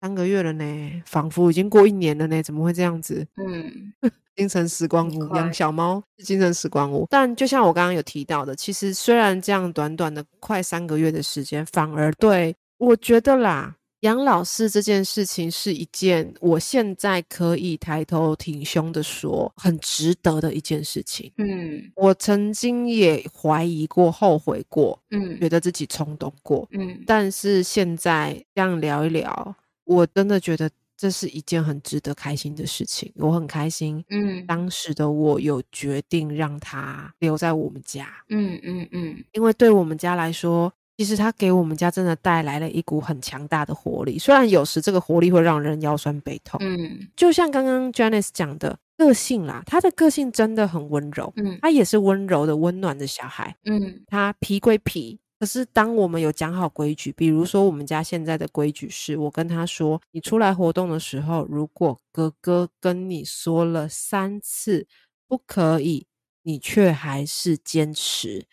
[0.00, 3.26] 三个月了呢，仿佛已经过一年了呢，怎么会这样子？
[3.36, 3.92] 嗯
[4.36, 6.02] 精神时光屋快养小猫。
[6.16, 21.30] 是精神时光屋，但就像我刚刚有提到的，其实虽然这样短短的快三个月的时间，反而对我觉得啦，养老师这件事情是一件我现在可以抬头挺胸的说很值得的一件事情。
[21.36, 21.92] 嗯。
[21.94, 25.38] 我曾经也怀疑过、后悔过，嗯。
[25.38, 27.02] 觉得自己冲动过，嗯。
[27.06, 29.54] 但是现在这样聊一聊，
[29.90, 33.12] 我真的觉得这是一件很值得开心的事情。
[33.16, 44.18] 我很开心，嗯当时的我有决定让他留在我们家，嗯嗯嗯因为对我们家来说，其实他给我们家真的带来了一股很强大的活力。
[44.18, 53.56] 虽然有时这个活力会让人腰酸背痛，嗯就像刚刚 Janice 讲的个性啦，他的个性真的很温柔，嗯他也是温柔的、温暖的小孩。
[53.64, 64.86] 嗯他皮归皮，可是当我们有讲好规矩，比如说我们家现在的规矩是，我跟他说，你出来活动的时候，如果哥哥跟你说了三次
[65.26, 66.06] 不可以，
[66.42, 68.44] 你却还是坚持，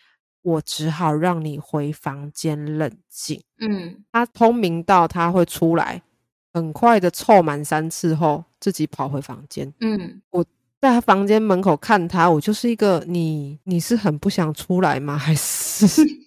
[0.41, 3.43] 我只好让你回房间冷静。
[3.59, 6.01] 嗯他聪明到他会出来，
[6.53, 9.73] 很快的凑满三次后，自己跑回房间。
[9.81, 10.41] 嗯我
[10.79, 15.17] 在他房间门口看他，我就是一个你，你是很不想出来吗？
[15.17, 16.26] 还是？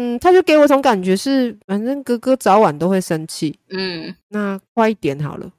[0.00, 4.14] 嗯，他就给我一种感觉是，反正哥哥早晚都会生气，嗯。
[4.28, 5.50] 那快一点好了。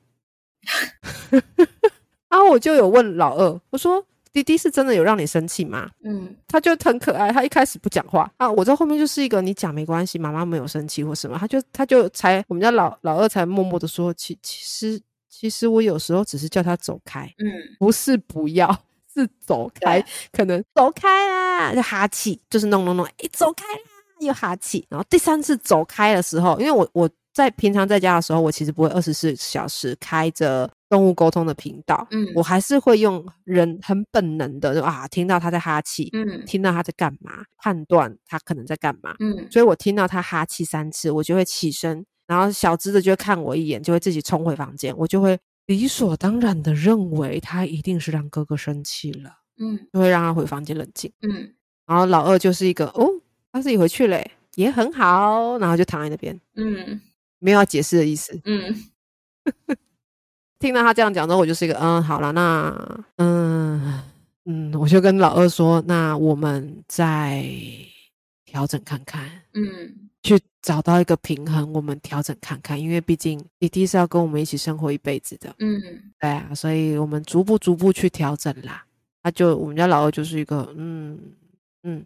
[2.29, 6.33] 然后我就有问老二，我说：“弟弟是真的有让你生气吗？”嗯。
[6.47, 17.51] 他就很可爱，他一开始不讲话啊，我在后面就是一个你讲没关系，妈妈没有生气或什么，他就他就才我们家老老二才默默的说，其其实其实我有时候只是叫他走开，嗯。
[17.77, 18.71] 不是不要，
[19.13, 23.88] 是走开，可能走开啦，就哈气，就是弄弄弄，哎，走开啦，
[24.20, 32.28] 又哈气，然后第三次走开的时候，因为我我在平常在家的时候，我其实不会二十四小时开着动物沟通的频道，嗯。
[32.36, 36.43] 我还是会用人很本能的就啊，听到他在哈气，嗯。
[36.45, 39.47] 听到他在干嘛，判断他可能在干嘛，嗯。
[39.49, 49.80] 所以我听到他哈气三次，我就会起身，然后小只的就会看我一眼，就会自己冲回房间，我就会理所当然的认为他一定是让哥哥生气了，嗯。
[49.93, 51.09] 就会让他回房间冷静。
[51.22, 51.53] 嗯。
[51.86, 53.07] 然后老二就是一个哦，
[53.52, 57.00] 他自己回去嘞，也很好，然后就躺在那边，嗯
[57.39, 58.39] 没有要解释的意思。
[58.45, 58.76] 嗯
[60.60, 64.04] 听到他这样讲之后，我就是一个嗯，好了，那嗯
[64.45, 67.45] 嗯，我就跟老二说，那我们再
[68.45, 69.30] 调整看看。
[69.54, 75.82] 嗯去找到一个平衡，我们调整看看，因为毕竟弟弟是要跟我们一起生活一辈子的，嗯
[76.20, 78.84] 对啊，所以我们逐步逐步去调整啦。
[79.24, 81.18] 他就我们家老二就是一个嗯
[81.84, 82.06] 嗯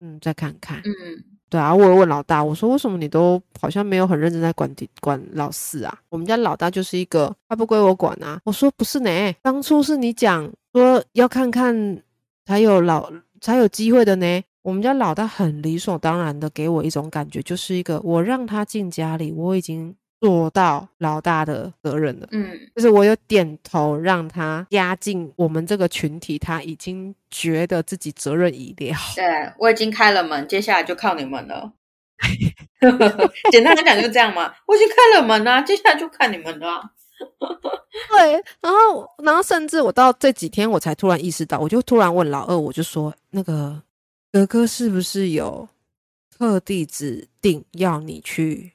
[0.00, 5.98] 嗯，再看看，嗯对啊，我有问老大，我说为什么你都好像没有很认真在管弟管老四啊？
[6.08, 8.40] 我们家老大就是一个他不归我管啊。
[8.44, 12.02] 我说不是呢，当初是你讲说要看看
[12.44, 14.42] 才有老才有机会的呢。
[14.62, 22.28] 我们家老大很理所当然的给我一种感觉，就是一个我让他进家里，我已经做到老大的责任了。
[22.30, 28.96] 嗯就是我有点头让他加进我们这个群体，他已经觉得自己责任已了。
[29.14, 29.24] 对
[29.58, 31.72] 我已经开了门，接下来就靠你们了。
[33.52, 36.82] 简单来讲就这样嘛，我已经开了门啦、接下来就看你们的、啊。
[38.10, 43.82] 对，然后，然后甚至我到这几天我才突然意识到，我就突然问老二，我就说，那个
[44.32, 45.68] 哥哥是不是有
[46.30, 48.72] 特地指定要你去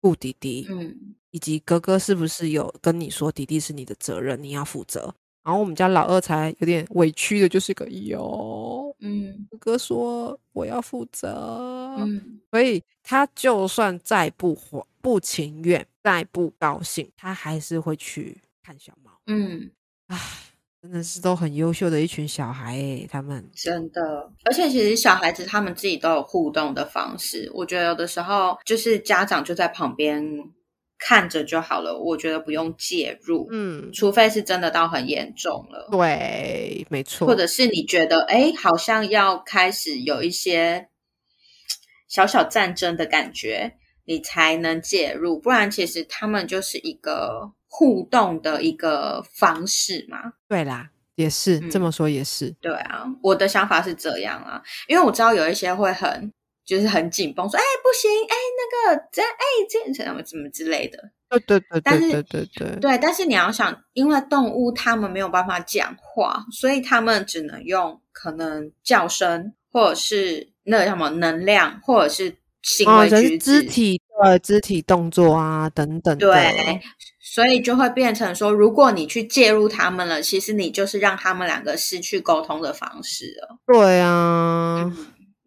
[0.00, 5.14] 顾弟弟，嗯以及哥哥是不是有跟你说弟弟是你的责任，你要负责？
[5.42, 19.10] 然后我们家老二才有点委屈的，就是个有，嗯哥哥说我要负责，嗯所以他就算再不欢不情愿，再不高兴，他还是会去看小猫。
[19.26, 19.70] 嗯，
[20.08, 20.18] 唉，
[20.82, 23.50] 真的是都很优秀的一群小孩诶，他们。
[23.54, 24.32] 真的。
[24.44, 30.24] 而且其实小孩子他们自己都有互动的方式，我觉得有的时候就是家长就在旁边
[30.98, 35.88] 看着就好了，我觉得不用介入，嗯，除非是真的到很严重了。
[35.90, 37.26] 对，没错。
[37.26, 40.88] 或者是你觉得，哎，好像要开始有一些
[42.08, 43.74] 小小战争的感觉，
[44.06, 50.34] 你才能介入，不然其实他们就是一个互动的一个方式嘛。
[50.48, 52.50] 对啦，也是、嗯这么说也是。
[52.60, 56.32] 对啊，我的想法是这样啊，因为我知道有一些会很
[56.64, 60.98] 就是很紧绷，说，哎，不行，哎，那个这，哎，这什么什么之类的。
[61.28, 62.80] 对对对但是对对对对。
[62.80, 73.62] 对，但是你要想，因为动物它们没有办法讲话，所以它们只能用可能叫声，或者是那个什么能量，或者是行哦，为人举止。
[73.62, 76.16] 肢体对肢体动作啊等等。
[76.18, 76.80] 对，
[77.20, 83.58] 所以就会变成说，如果你去介入他们了，其实你就是让他们两个失去沟通的方式了。
[83.66, 84.92] 对啊。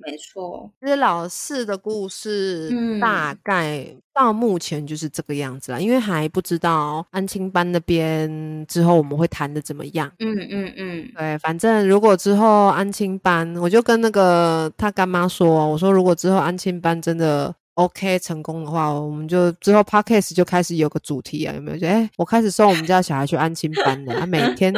[0.05, 10.11] 没错，其实老四的故事嗯大概到目前就是这个样子啦，因为还不知道安亲班那边之后我们会谈的怎么样。
[10.19, 21.77] 嗯嗯嗯，对，反正如果之后安亲班，我就跟那个他干妈说，我说如果之后安亲班真的 OK 成功的话，我们就之后 podcast 就开始有个主题啊，有没有？
[21.77, 24.73] 就哎，我开始送我们家小孩去安亲班了，他每天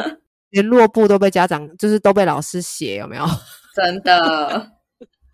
[0.52, 3.26] 联络簿都被家长，就是都被老师写，有没有？
[3.76, 4.72] 真的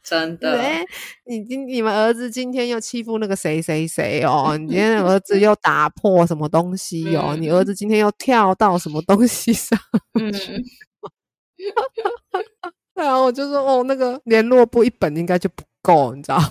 [0.02, 0.84] 真的，哎，
[1.26, 9.78] 你今你们儿子今天又欺负那个谁谁谁哦，你今天儿子又打破什么东西哦，你儿子今天又跳到什么东西上？
[10.20, 10.34] 嗯，
[12.96, 16.42] 然后，我就说哦，那个联络簿一本应该就不够，你知道，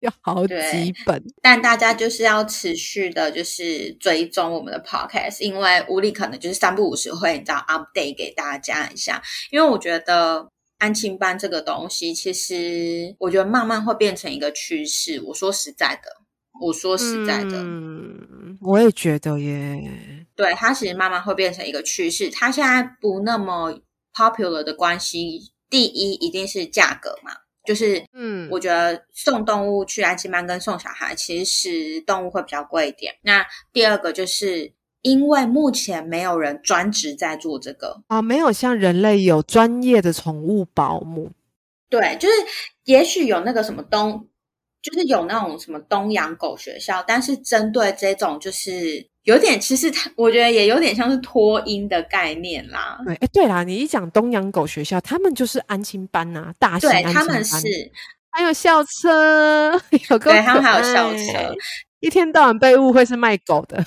[0.00, 1.22] 要好对几本。
[1.40, 10.48] 但大家就是要持续的，就是追踪我们的 podcast，因为无力可能就是三不五时会你知道 update 给大家一下，因为我觉得
[10.78, 15.20] 安亲班这个东西，其实我觉得慢慢会变成一个趋势。
[15.26, 16.10] 我说实在的，
[16.60, 20.26] 我说实在的，嗯，我也觉得耶。
[20.34, 22.30] 对它其实慢慢会变成一个趋势。
[22.30, 23.78] 它现在不那么
[24.14, 27.32] popular 的关系，第一一定是价格嘛，
[27.64, 33.14] 就是嗯，我觉得送动物去安亲班跟送小孩，其实动物会比较贵一点。
[33.22, 41.30] 那第二个就是因为目前没有人专职在做这个，啊，没有像人类有专业的宠物保姆。
[41.88, 42.34] 对，就是
[42.84, 44.28] 也许有那个什么东，
[44.80, 52.98] 就是有那种什么东洋狗学校，但是针对这种就是有点，其实它我觉得也有点像是脱音的概念啦。
[53.04, 57.58] 对，哎，对啦，你一讲东洋狗学校，他们就是安亲班呐、大型对，他们是，
[58.30, 59.72] 还有校车，
[60.08, 61.54] 有够对他们还有校爱车，
[62.00, 63.84] 一天到晚被误会是卖狗的。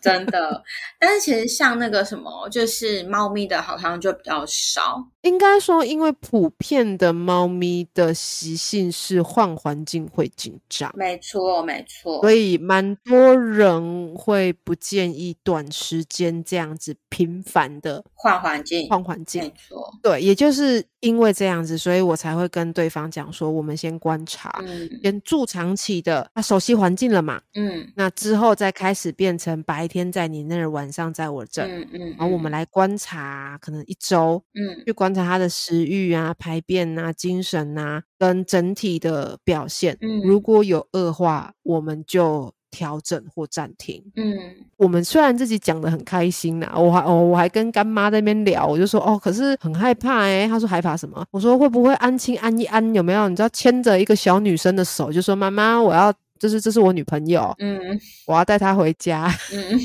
[0.00, 0.62] 真的。
[0.98, 5.02] 但是其实像那个什么，就是猫咪的，好像就比较少。
[5.24, 12.20] 应该说，因为普遍的猫咪的习性是换环境会紧张，没错，没错。
[12.20, 19.42] 所以蛮多人会不建议短时间这样子频繁的换环境，换环境。
[19.42, 19.90] 没错。
[20.02, 31.68] 对，也就是因为这样子，所以我才会跟对方讲说，我们先观察，嗯先住长期的，他熟悉环境了嘛，嗯那之后再开始变成白天在你那儿，晚上在我这儿。
[31.68, 39.96] 嗯嗯，然后我们来观察，可能一周嗯去观察他的食欲啊、排便啊、精神啊，跟整体的表现。
[40.00, 44.02] 嗯如果有恶化，我们就调整或暂停。
[44.16, 44.36] 嗯
[44.76, 51.24] 我们虽然自己讲的很开心啦，我还哦我还跟干妈在那边聊，我就说哦，可是很害怕诶、他说害怕什么？
[51.30, 53.28] 我说会不会安亲安一安有没有？
[53.28, 57.78] 你知道牵着一个小女生的手，就说妈妈，我要就是这是我女朋友，嗯
[58.26, 59.32] 我要带她回家。
[59.52, 59.80] 嗯，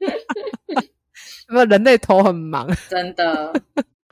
[1.48, 2.68] 有没有人类头很忙？
[2.90, 3.52] 真的，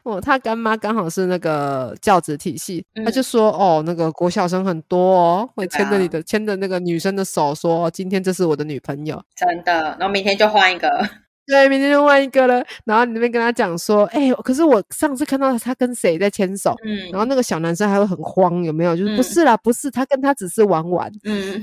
[0.05, 9.23] 哦，他干妈刚好是那个教职体系，他嗯就说哦，那个国小生很多哦，会牵着你啊的牵着那个女生的手说，今天这是我的女朋友。
[9.37, 9.73] 真的。
[9.73, 10.89] 然后明天就换一个。
[11.47, 12.65] 对，明天就换一个了。
[12.85, 18.97] 然后你那边跟他讲说，哎、可是我上次看到他跟谁在牵手，嗯然后那个小男生还会很慌，有没有？
[18.97, 21.13] 就是不嗯是啦，不是，他跟他只是玩玩。
[21.25, 21.61] 嗯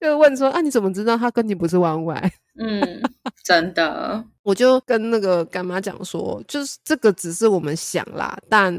[0.00, 2.32] 就问说，啊，你怎么知道他跟你不是玩玩？
[2.58, 2.80] 嗯，
[3.44, 4.24] 真的。
[4.42, 8.74] 我就跟那个干妈讲说，就是这个只是我们想啦，但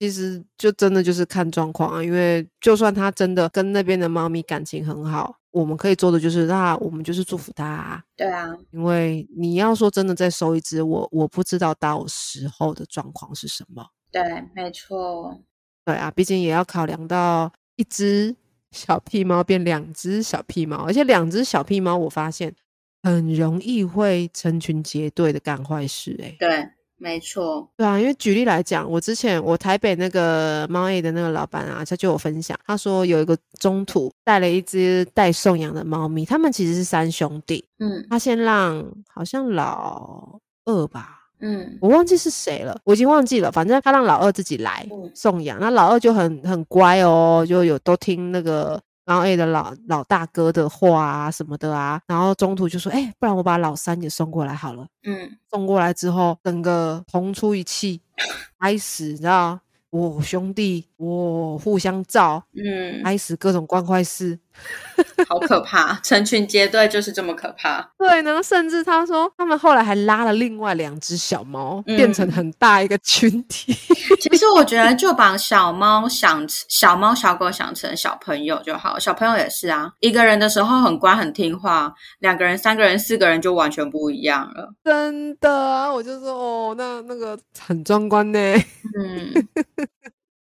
[0.00, 8.02] 其实就真的就是看状况啊，因为就算他真的跟那边的猫咪感情很好，我们可以做的就是，那我们就是祝福他、啊。
[8.16, 13.86] 对啊，因为你要说真的再收一只，我我不知道到时候的状况是什么。
[14.10, 14.22] 对，
[14.54, 15.40] 没错，
[15.84, 18.34] 对啊，毕竟也要考量到一只
[18.74, 22.54] 小屁猫变两只小屁猫，而且两只小屁猫，我发现
[23.02, 26.36] 很容易会成群结队的干坏事、欸。
[26.38, 43.50] 对，没错，对啊，因为举例来讲，我之前我台北那个猫 A 的那个老板啊，他就有分享，他说有一个中途带了一只待送养的猫咪，他们其实是三兄弟，嗯他先让好像老二吧，嗯我忘记是谁了，我已经忘记了。
[43.52, 52.00] 反正他让老二自己来嗯送养，那老二就很很乖哦，就有都听那个然后 A 的老老大哥的话啊什么的啊。
[52.06, 54.86] 然后中途就说：“哎、不然我把老三也送过来好了。
[55.06, 58.00] 嗯”送过来之后，整个同出一气，
[58.58, 59.58] 开始你知道，
[59.94, 64.36] 我兄弟我互相照，嗯，开始各种关坏事。
[65.28, 67.90] 好可怕，成群结队就是这么可怕。
[67.98, 73.72] 对呢，甚至他说他们后来还拉了另外两只小猫，变成嗯很大一个群体。
[74.20, 84.72] 其实我觉得就把小猫想小猫小狗想成小朋友就好，小朋友也是啊，一个人的时候很乖很听话，两个人、三个人、四个人就完全不一样了。
[84.84, 88.38] 真的啊，我就说哦，那那个很壮观呢。
[88.96, 89.48] 嗯，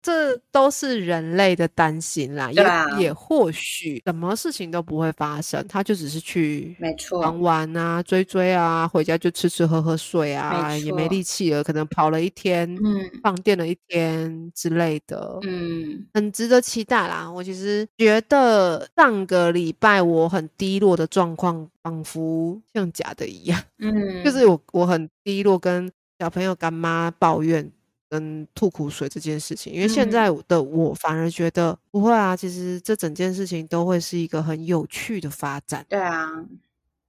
[0.03, 2.63] 这都是人类的担心啦，也、
[3.03, 15.39] 也或许什么事情都不会发生，他就只是去没错，玩玩啊、追追啊，回家就吃吃喝喝睡啊，没也没力气了，可能跑了一天，嗯放电了一天之类的。
[15.43, 17.31] 嗯很值得期待啦！
[17.31, 23.57] 我其实觉得上个礼拜我很低落的状况，仿佛像假的一样。
[23.79, 25.89] 嗯，就是我我很低落，跟
[26.19, 27.71] 小朋友干妈抱怨
[28.13, 30.11] 跟吐苦水这件事情，因为现嗯。
[30.11, 36.29] 在的我反而觉得不会啊，其实这整件事情都会是一个很有趣的发展，对啊，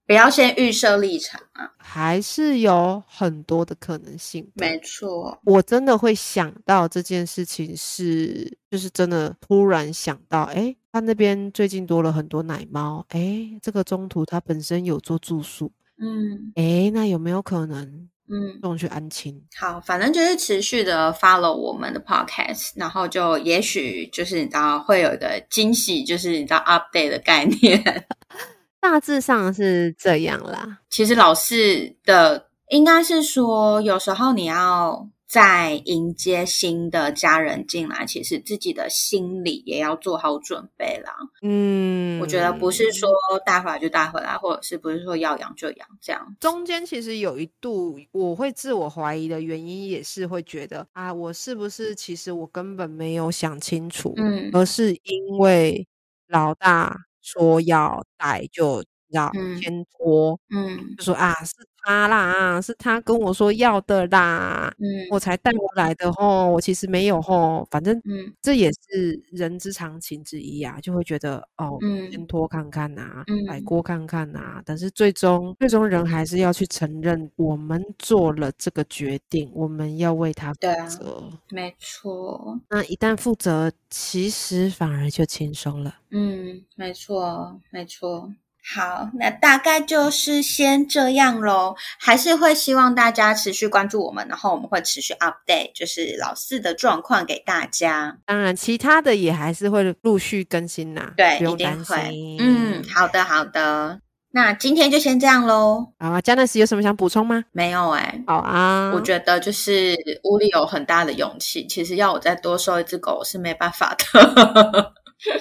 [0.07, 4.65] 不要先预设立场啊，还是有很多的可能性的。
[4.65, 16.51] 没错，我真的会想到这件事情是，就是真的突然想到，哎，他那边最近多了很多奶猫，哎，这个中途他本身有做住宿，嗯。
[16.55, 18.59] 哎，那有没有可能嗯。
[18.61, 19.39] 送去安亲？
[19.57, 28.05] 好，反正就是持续的 follow 我们的 podcast，然后就也许就是你知道会有一个惊喜，就是你知道 update 的概念。
[28.79, 30.79] 大致上是这样啦。
[30.89, 41.13] 其实老师的应该是说，有时候你要在迎接新的家人进来，其实自己的心理也要做好准备啦。
[41.41, 43.09] 嗯，我觉得不是说
[43.45, 46.37] 带回来就带回来，或者是不是说要养就养这样。
[46.39, 55.85] 中间其实有一度我会自我怀疑的原因，也是会觉得啊，我是不是其实我根本没有想清楚，嗯而是因为
[56.29, 61.51] 老大说要带就要嗯先拖，嗯就说啊是
[61.85, 81.29] 他啦，是他跟我说要的啦，嗯我才带过来的吼，我其实没有吼，反正嗯这也是人之常情之一啊，就会觉得哦，嗯先拖看看呐、嗯摆锅看看呐、但是最终最终人还是要去承认，我们做了这个决定，我们要为他负责。
[81.49, 85.95] 没错，那一旦负责，其实反而就轻松了。
[86.11, 88.33] 嗯，没错，没错。
[88.73, 91.75] 好，那大概就是先这样喽。
[91.99, 98.17] 还是会希望大家持续关注我们，然后我们会持续 update，就是老四的状况给大家。
[98.25, 102.37] 当然，其他的也还是会陆续更新呐、对，不用担一定会心。。
[102.39, 103.99] 嗯，好的，好的。
[104.31, 105.93] 那今天就先这样喽。
[105.97, 107.43] 好啊，加纳斯有什么想补充吗？
[107.53, 114.93] 没有哎、好啊，我觉得就是屋里有很大的勇气，其实要我再多收一只狗是没办法的。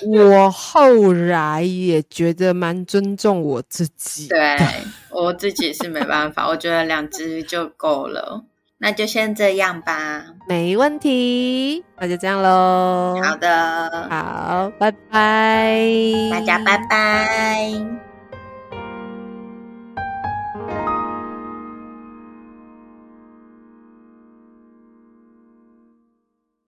[0.07, 4.28] 我后来也觉得蛮尊重我自己。
[4.28, 4.57] 对
[5.11, 8.45] 我自己是没办法， 我觉得两只就够了。
[8.78, 10.24] 那就先这样吧。
[10.49, 13.18] 没问题，那就这样喽。
[13.22, 15.80] 好的，好，拜拜，
[16.30, 18.03] 大家拜拜。